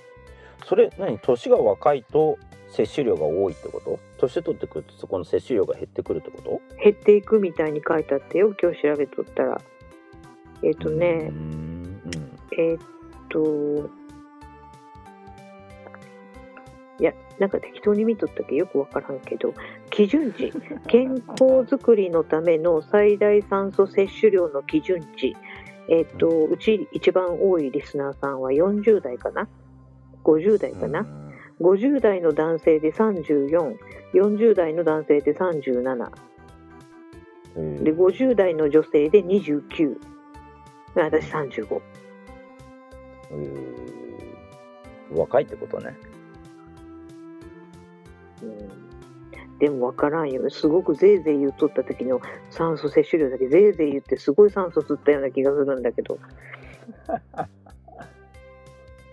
[0.65, 1.19] それ何？
[1.19, 2.39] 年が若いと
[2.71, 3.99] 摂取量が多いってこと？
[4.17, 6.61] 年取ってくるとそこの摂取量が減ってくるってこと？
[6.83, 8.53] 減っていくみたいに書いてあってよ。
[8.61, 9.61] 今日調べとったら。
[10.61, 12.01] えっ、とうねー、ん。
[12.51, 12.79] えっ、
[13.29, 13.89] と、
[16.99, 18.51] いや、なんか適当に見とったけ？
[18.51, 19.53] どよくわからんけど、
[19.89, 20.51] 基準値、
[20.87, 21.23] 健康
[21.65, 25.35] づくりのための最大酸素摂取量の基準値、
[25.87, 29.47] えっ、と、うち一番多いリスナーさんは40代かな
[30.25, 31.05] ?50 代うんかな、
[31.61, 33.75] ?50 代の男性で34、
[34.13, 36.11] 40代の男性で37、
[37.55, 37.83] うん。
[37.83, 39.95] で、50代の女性で29、
[40.95, 41.81] 私35。
[43.31, 43.79] うー
[45.11, 45.95] 若いってことね。
[48.43, 48.89] うん。
[49.59, 50.49] でも分からんよ。
[50.49, 56.17] すごくぜいぜい言っとった時の酸素摂取量だけぜいぜい言ってすごい酸素吸ったような気がするんだけど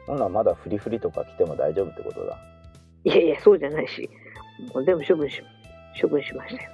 [0.06, 2.38] ほんならまだフリフリとか来ても大丈夫ってことだ。
[3.04, 4.08] いやいやそうじゃないし。
[4.74, 5.42] もうでも処分し
[6.00, 6.70] 処分しましたよ。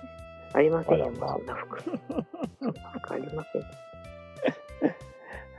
[0.54, 1.30] ありませんよまあ。
[1.32, 3.62] もうそんな服ありません。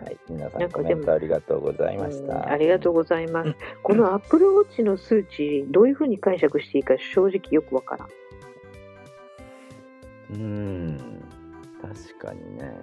[0.04, 3.56] はい皆さなんコメントありがとうございましうんたありがとうございます。
[3.82, 8.10] このアップルウォッチの数値どういうふうに解釈していいか正直よくわからん。
[10.32, 11.24] うーん
[11.82, 12.74] 確かにね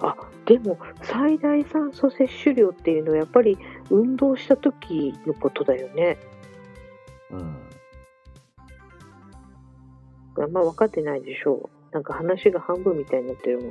[0.00, 3.58] あでも最大酸素摂取量っていうのはやっぱり
[3.90, 6.18] 運動した時のことだよね
[7.30, 7.60] うん
[10.42, 11.94] あんま分かってないでしょう。
[11.94, 13.70] なんか話が半分みたいになってるもん。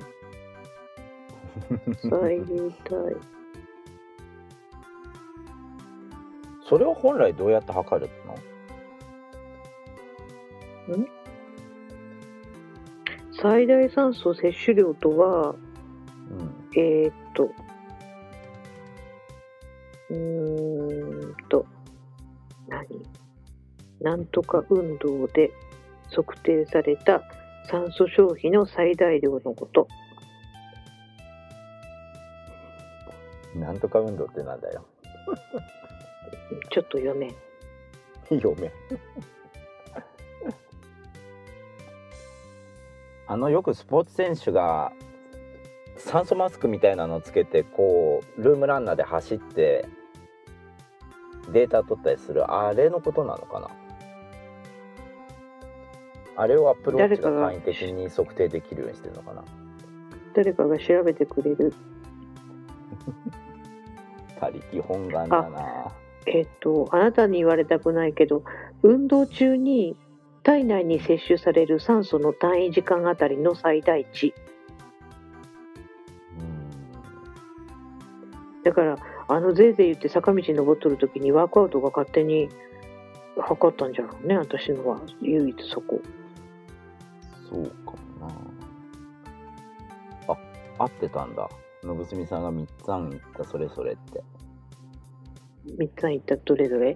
[2.10, 3.16] 最大。
[6.68, 8.10] それを本来どうやって測る
[10.88, 11.08] の？
[13.32, 15.69] 最大酸素摂取量とは、うん
[16.76, 17.50] えーっと、
[20.10, 21.66] うーんと、
[22.68, 22.88] 何？
[24.02, 25.52] なんとか運動で
[26.16, 27.22] 測定された
[27.70, 29.88] 酸素消費の最大量のこと。
[33.56, 34.86] なんとか運動ってなんだよ
[36.72, 37.34] ちょっと読め。
[38.30, 38.72] 読め
[43.26, 44.94] あのよくスポーツ選手が
[46.00, 49.88] 酸素マスクみたいなのつけてこうルームランナーで走って
[51.52, 53.70] データ取ったりするあれのことなのかな？
[56.36, 59.44] あれをアップルウォッチが簡易的に測定できるようにしてるのかな？
[60.34, 61.74] 誰かが調べてくれる。
[64.40, 65.92] 他力本願だな
[66.26, 68.44] えっと、あなたに言われたくないけど、
[68.84, 69.98] 運動中に
[70.44, 74.34] 体内に摂取される酸素の単位時間あたりの最大値。
[78.64, 78.98] だから、
[79.28, 82.50] あのぜいぜい言って坂道登っとる時にワークアウトが勝手に
[83.38, 85.00] 測ったんじゃろうね、私のは。
[85.22, 86.02] 唯一そこ。
[87.50, 88.34] そうかもな
[90.28, 90.38] あ
[90.78, 91.50] 合ってたんだ
[91.82, 94.22] 信澄さんが3つ案言ったそれぞれって
[95.78, 96.96] 三つ言ったどれどれ？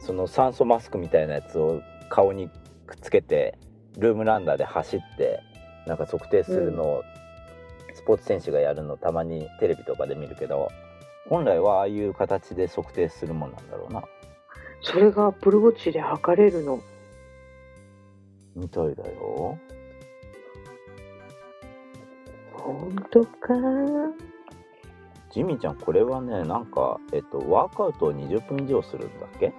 [0.00, 2.50] その酸素マスクみたいなやつを顔に
[2.86, 3.56] くっつけて
[3.96, 5.40] ルームランナーで走って
[5.86, 7.02] なんか測定するの
[8.06, 10.70] ポーツ選手がやるのたまにテレビとかで見るけど
[11.28, 14.04] 本来はああいう形で測定するもんなんだろうな
[14.82, 16.80] それがアップルウォッチで測れるの？
[18.54, 19.58] みたいだよ
[22.52, 23.54] 本当か？
[25.32, 29.52] ジミーちゃんこれはねなんか、えっと、ワークアウトを20分以上するんだっけ？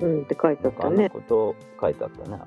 [0.00, 1.10] うんって書いてあったね。
[1.10, 2.38] こと書いてあったね。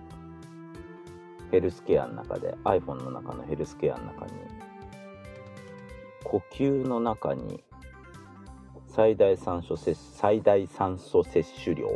[1.52, 4.32] ヘルスケアの中で、iPhone の中のヘルスケアの中に、
[6.24, 7.64] 呼吸の中に
[8.88, 11.88] 最大酸素摂最大酸素摂取量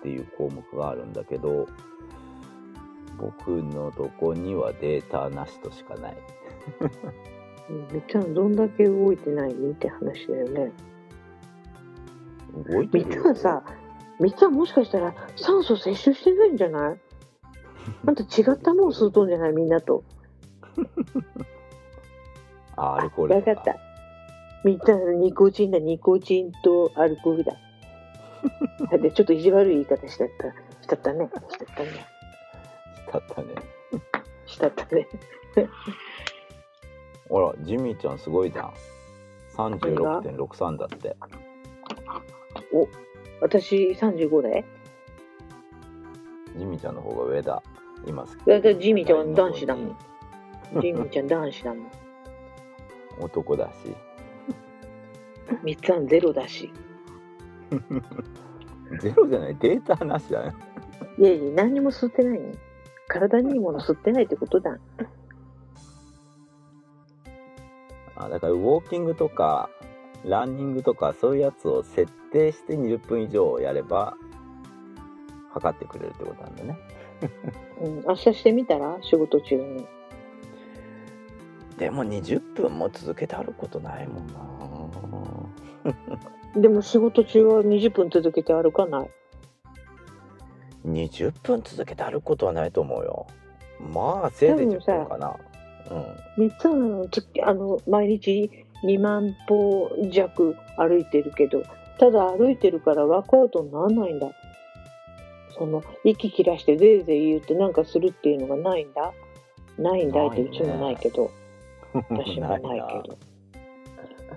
[0.00, 1.68] っていう項目があるんだけど、
[3.18, 6.16] 僕のとこにはデータなしとしかない。
[7.70, 10.72] うんみっちゃんどんだけ動いてないって話だよね。
[12.68, 13.62] 動いてるよさ、
[14.20, 17.00] みっちゃんもしかしたら酸素摂取してないんじゃない？
[18.06, 19.52] あんた違ったもん吸うとんじゃない？
[19.52, 20.04] みんなと。
[22.76, 23.76] あ、アルコールとわかった。
[24.64, 27.54] みっちゃんニコチンだ、ニコチンとアルコールだ。
[28.98, 30.48] でちょっと意地悪い言い方しちゃった。
[30.82, 31.30] しちゃったね。
[31.48, 31.88] しちゃったね。
[33.12, 33.48] だったね。
[34.46, 35.08] しちゃったね。
[37.28, 38.72] ほら、ジミーちゃんすごいじゃん。
[39.56, 41.16] 36.63だって。
[42.72, 42.88] お、
[43.40, 44.64] 私35で？
[46.56, 47.62] ジミーちゃんの方が上だ。
[48.06, 49.96] 今すだってジミーちゃんは男子だもん。
[50.80, 51.90] ジミーちゃん男子だもん。
[53.20, 53.94] 男だし。
[55.62, 56.72] みっつぁんゼロだし。
[59.00, 60.54] ゼロじゃない、データなしだね。
[61.18, 62.52] いやいや、何にも吸ってないの。
[63.08, 64.78] 体にいいもの吸ってないってことだ。
[68.16, 69.70] あだからウォーキングとか、
[70.24, 74.16] ランニングとか、そういうやつを設定して20分以上やれば、
[75.52, 76.78] 測ってくれるってことなんだね。
[77.80, 79.86] うん、明日してみたら仕事中に。
[81.78, 84.34] でも20分も続けて歩くことないもんな。
[86.60, 89.10] でも仕事中は20分続けて歩かない。
[90.86, 93.26] 20分続けて歩くことはないと思うよ。
[93.78, 95.36] まあ、せいぜい10分かな。
[96.36, 96.44] うん。
[96.44, 96.68] みつ
[97.42, 98.50] あの毎日
[98.82, 101.62] 2万歩弱歩いてるけど
[101.98, 104.30] ただ歩いてるからワークアウトにならないんだ。
[105.58, 109.12] その息切らしてぜいぜい言ってなんかするっていうのがないんだ。
[109.78, 111.30] ないんだいってうちもないけど。
[111.92, 113.18] 私もないけど。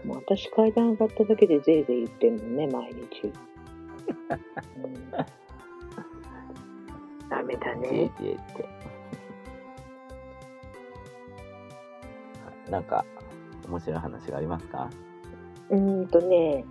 [0.03, 3.33] もう私階段上がっただけでぜいぜい言ってんね毎日、うん、
[7.29, 7.81] ダメだな。
[7.81, 8.65] ねジェジェって。
[12.69, 13.05] なんか、
[13.67, 14.89] 面白い話がありますか？
[15.69, 16.65] うーんとね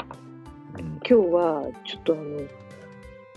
[0.78, 0.84] うん。
[0.98, 2.40] 今日はちょっとあの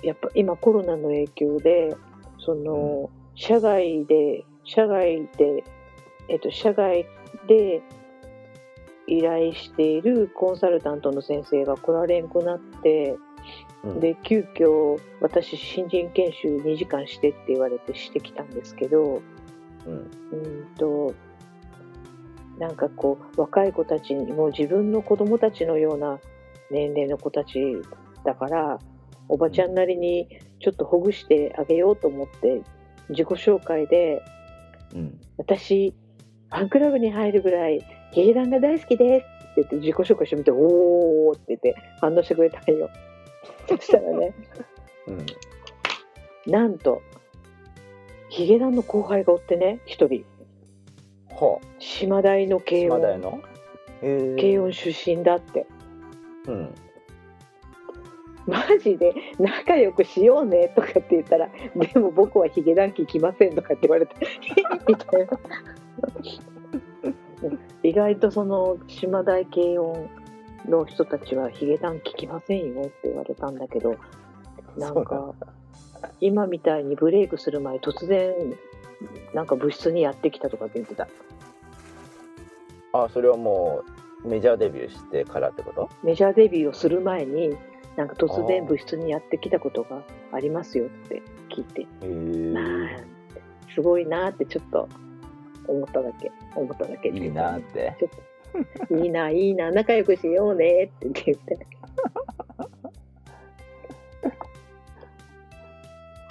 [0.03, 1.95] やっぱ今コロナの影響で
[2.39, 5.63] その、社外で社外で
[6.27, 7.05] えっと社外
[7.47, 7.81] で
[9.07, 13.15] 依頼しているコンサルタントの先生が来られんくなって
[13.83, 19.21] うん、で急遽私新人研修2時間してって言われてしてきたんですけど
[19.85, 19.93] うん。
[19.93, 21.13] うんと
[22.59, 26.19] なんかこう若い子たちにもう自分の子供たちのような
[26.71, 27.59] 年齢の子たち
[28.23, 28.79] だから
[29.27, 30.27] おばちゃんなりに
[30.61, 32.61] ちょっとほぐしてあげようと思って
[33.09, 34.21] 自己紹介で
[34.93, 35.19] うん。
[35.37, 35.93] 「私
[36.49, 42.89] ファンクラブに入るぐらい芸団が大好きです」って言って自己紹介してみて「おー」って言って反応してくれたんよ。
[43.67, 44.33] そしたらね
[45.07, 46.51] うん。
[46.51, 47.01] なんと
[48.29, 50.25] ヒゲダンの後輩がおってね一人
[51.35, 52.99] は島大のあ、慶音。
[52.99, 53.41] 島大の？
[54.01, 55.65] え慶音出身だって。
[56.47, 56.75] うん。
[58.45, 59.13] マジで？
[59.39, 64.15] 仲良くしようねとかって言ったらでも僕はヒゲダン聞きませんとかって言われて。
[64.87, 65.39] みたいな。
[67.83, 70.09] 意外とその島大慶音
[70.67, 73.95] の人たちはヒゲダン聞きませんよって言われたんだけど
[74.77, 75.33] なんか
[76.19, 78.33] 今みたいにブレイクする前突然
[79.33, 81.07] なんか部室にやってきたとかって言ってた。
[82.93, 83.83] あ、それはも
[84.23, 85.89] う、メジャーデビューしてからってこと？
[86.03, 87.55] メジャーデビューをする前に
[87.95, 90.01] なんか突然部室にやってきたことが
[90.31, 91.85] ありますよって聞いて。
[92.51, 94.89] まあすごいなってちょっと
[95.67, 96.31] 思っただけ。
[96.55, 97.95] 思っただけいいなって。
[97.99, 98.95] ちょっと。
[98.95, 101.67] いいないいな仲良くしようねって言って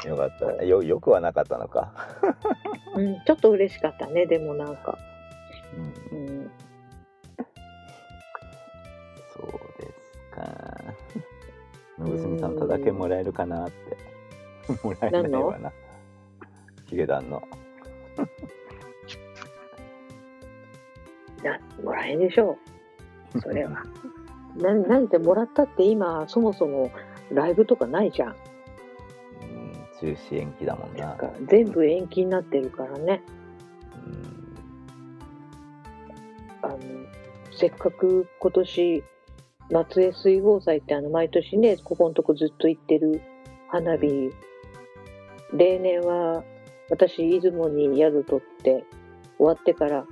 [0.08, 0.64] よかった。
[0.64, 1.92] よ、よくはなかったのか。
[2.94, 4.98] うん、ちょっと嬉しかったねでもなんか、
[6.12, 6.18] うん。
[6.18, 6.50] うん、
[9.32, 10.44] そうですか。
[11.98, 13.96] のぶすみさんとだけもらえるかなって。
[14.82, 15.72] もらえないわな。
[16.86, 17.42] ヒゲダンの。
[21.42, 22.56] なもらえんでしょ
[23.34, 23.84] うそれは
[24.56, 26.90] な なんてもらったって今そもそも
[27.32, 28.36] ライブとかないじゃん、
[30.04, 31.16] 中止延期だもんな。
[31.48, 33.22] 全部延期になってるからね。
[34.06, 34.54] うん。
[36.62, 36.78] あの
[37.52, 39.04] せっかく今年
[39.70, 43.22] 松江水郷祭ってあの毎年ねここのとこずっと行ってる
[43.68, 44.30] 花火。
[45.54, 46.42] 例年は
[46.90, 48.84] 私出雲に宿取って
[49.38, 50.04] 終わってから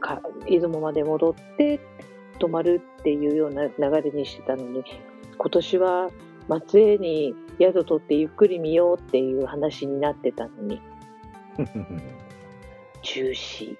[0.00, 1.80] か出雲まで戻って
[2.38, 4.84] 泊まるっていうような流れにしてたのに
[5.36, 6.10] 今年は
[6.48, 10.80] 松江に宿取ってゆっくり見ようっていう話になってたのに。
[13.02, 13.76] 中止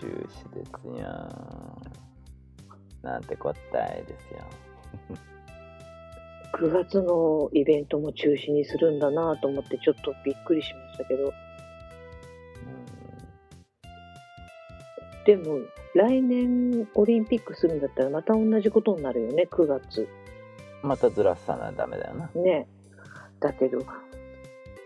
[0.00, 1.82] 中止ですよ。
[3.02, 4.40] なんてこったいですよ。
[6.54, 11.32] 9月のイベントも中止にするんだなと思ってちょっとびっくりしましたけど。
[15.26, 15.60] でも
[15.94, 20.08] 来年オリンピックするんだったらまた同じことになるよね9月
[20.82, 22.30] またずらさなダメだよな。
[22.34, 22.66] ね。
[23.40, 23.84] だけど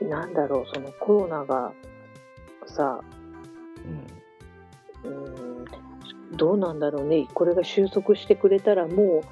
[0.03, 1.73] なんだろうそのコロナが
[2.67, 3.01] さ
[5.05, 5.11] うん。
[5.11, 5.15] う
[5.63, 5.65] ん
[6.37, 7.29] どうなんだろうね。
[7.33, 9.23] これが収束してくれたらも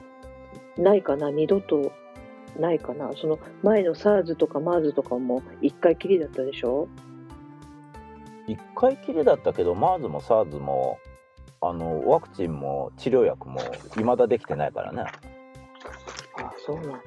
[0.77, 1.31] うないかな。
[1.31, 1.91] 二度と
[2.59, 3.11] ないかな。
[3.21, 6.87] その前の SARS とか MERS とかも一回きりだったでしょ？
[8.47, 10.99] 一回きりだったけど MERS も SARS も
[11.61, 13.61] あのワクチンも治療薬も
[13.97, 15.05] 未だできてないからね、
[16.39, 16.99] あそうなんだ。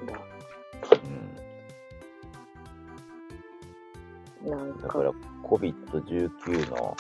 [4.44, 4.84] うん、なんか。
[4.84, 5.12] だから
[5.44, 6.96] COVID-19 の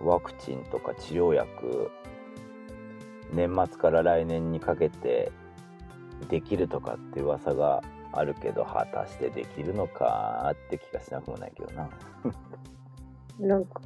[0.00, 1.90] ワクチンとか治療薬
[3.32, 5.32] 年末から来年にかけて
[6.28, 7.82] できるとかって噂が
[8.12, 11.88] あるけど果たしてできるのかって気がしなくもないけどな。
[13.38, 13.80] なんか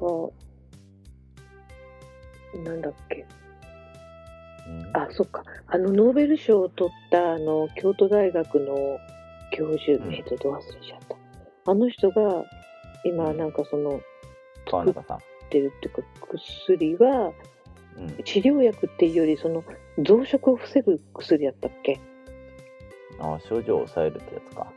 [2.63, 3.25] なんだっけ。
[3.37, 3.42] うん
[4.93, 5.43] あそっか。
[5.67, 8.99] あのノーベル賞を取ったあの京都大学の
[9.51, 10.13] 教授、うん。
[10.13, 11.71] えっとど忘れちゃった。
[11.71, 12.45] あの人が
[13.03, 14.01] 今なんかその
[14.69, 15.17] 川中さん。
[15.17, 17.33] ってるっていうか薬は
[17.97, 18.23] うん。
[18.23, 19.63] 治療薬っていうよりその
[19.99, 21.99] 増殖を防ぐ薬やったっけ？
[23.19, 24.71] あ症状を抑えるってやつか。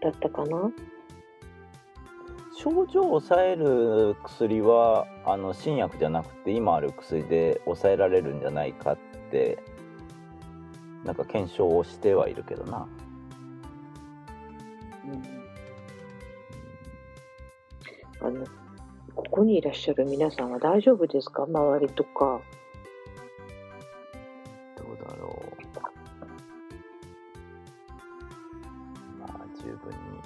[0.00, 0.72] だったかな？
[2.56, 8.98] 症状を抑える薬はあの新薬じゃなくて今ある薬で抑えられるんじゃないかっ
[9.30, 9.58] て
[11.04, 12.86] なんか検証をしてはいるけどな。
[18.20, 18.46] あの
[19.14, 21.42] ここにいらっしゃる皆さんは大丈夫ですか？
[21.42, 22.40] 周りとか
[24.76, 25.54] どうだろう。
[29.20, 30.22] まあ十分に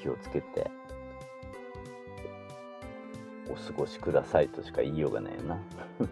[0.00, 0.70] 気をつけて
[3.50, 5.58] お過ごしくださいとしか言いようがないよな。
[5.98, 6.08] うん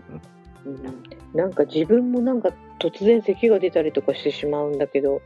[1.35, 5.21] なんか自分もなんか突然咳が出たりとかしてしまうんだけど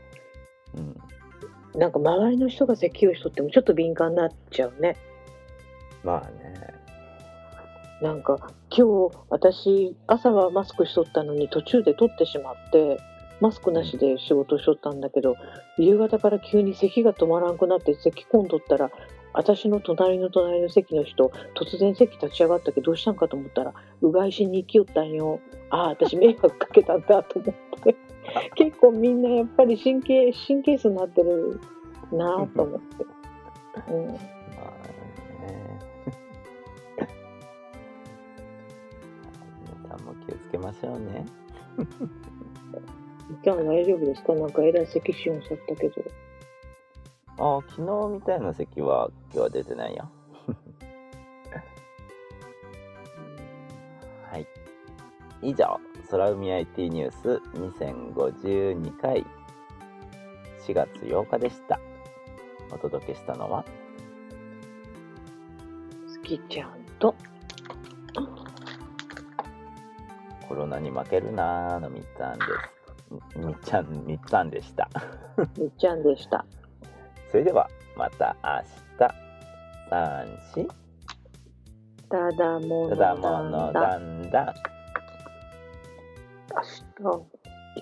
[0.75, 0.79] う
[1.77, 4.97] ん、なんか周りの人が咳をしとってもちょっと敏感になっちゃうね
[6.03, 6.73] まあね。
[8.01, 12.99] なんか今日私朝はマスクしとったのに途中で取ってしまって
[13.39, 15.35] マスクなしで仕事しとったんだけど
[15.77, 18.91] 夕方から急に咳が止まらんくなって咳込んどったら
[19.33, 25.39] 私の隣の隣の席の人突然席立ち上がったけどどうしたんかと思ったらうがいしに行きよったんよ。
[25.69, 27.95] ああ私迷惑かけたんだと思って。
[28.55, 31.61] 結構みんなやっぱり神経神経質になってる
[32.11, 33.05] なあと思って、
[33.93, 34.17] うん、
[40.25, 41.25] 気をつけましょうね。
[43.45, 44.33] 今日は大丈夫ですか？
[44.33, 46.03] なんかえらい咳しよんさったけど
[47.39, 50.09] ああ、昨日みたいな席は今日は出てないよ。
[54.31, 54.47] はい。
[55.41, 59.23] 以上、空海 IT ニュース2052回
[60.65, 61.79] 4月8日でした。
[62.71, 63.63] お届けしたのは、
[66.15, 67.13] 好きちゃんと
[70.47, 72.51] コロナに負けるなーのみっつぁんです。
[73.37, 74.89] みっちゃん、みっつぁんでした。
[75.57, 76.45] みっちゃんでした
[77.31, 79.15] それでは、また明日。
[79.89, 80.67] 三四。
[82.09, 84.53] ただものただものだだんだん。
[86.49, 87.25] 明日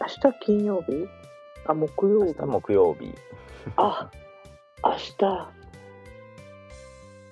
[0.02, 1.08] 明日金曜日？
[1.68, 2.36] あ木曜日。
[2.40, 3.16] 明日木曜日。
[3.78, 4.10] あ
[4.84, 5.16] 明日。
[5.22, 5.48] 明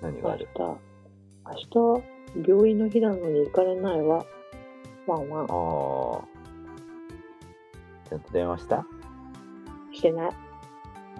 [0.01, 0.47] 何がある？
[0.53, 0.59] 日。
[0.59, 2.01] 明
[2.43, 4.25] 日病院の日なのに行かれないわ。
[5.07, 5.49] ワンワンああ。
[8.09, 8.85] ちゃんと電話した？
[9.91, 10.31] してない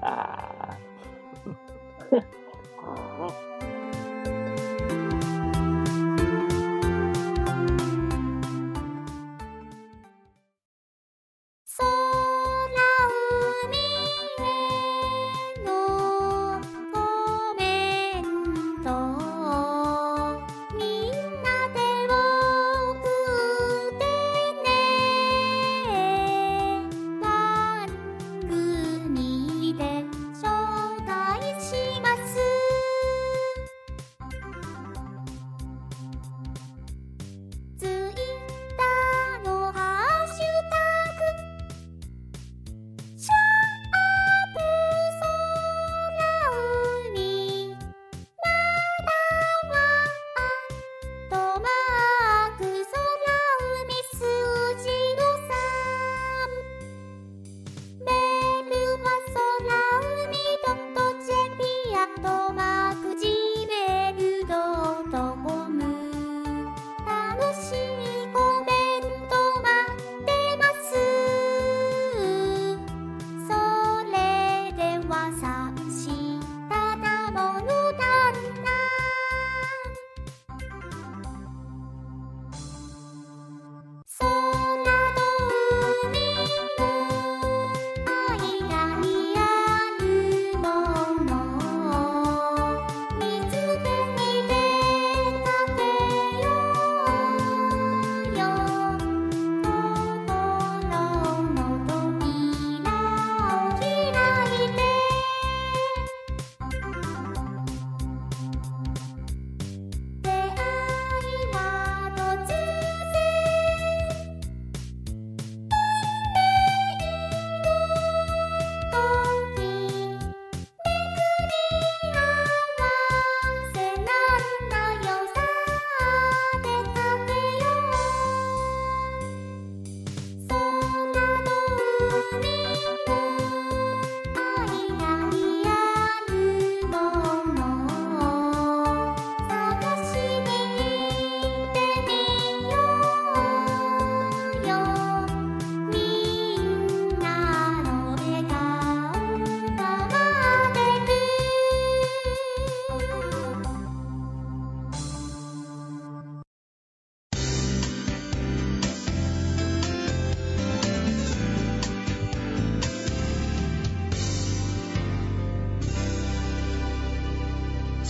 [0.04, 0.78] ah.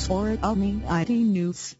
[0.07, 1.75] for Omni IT News.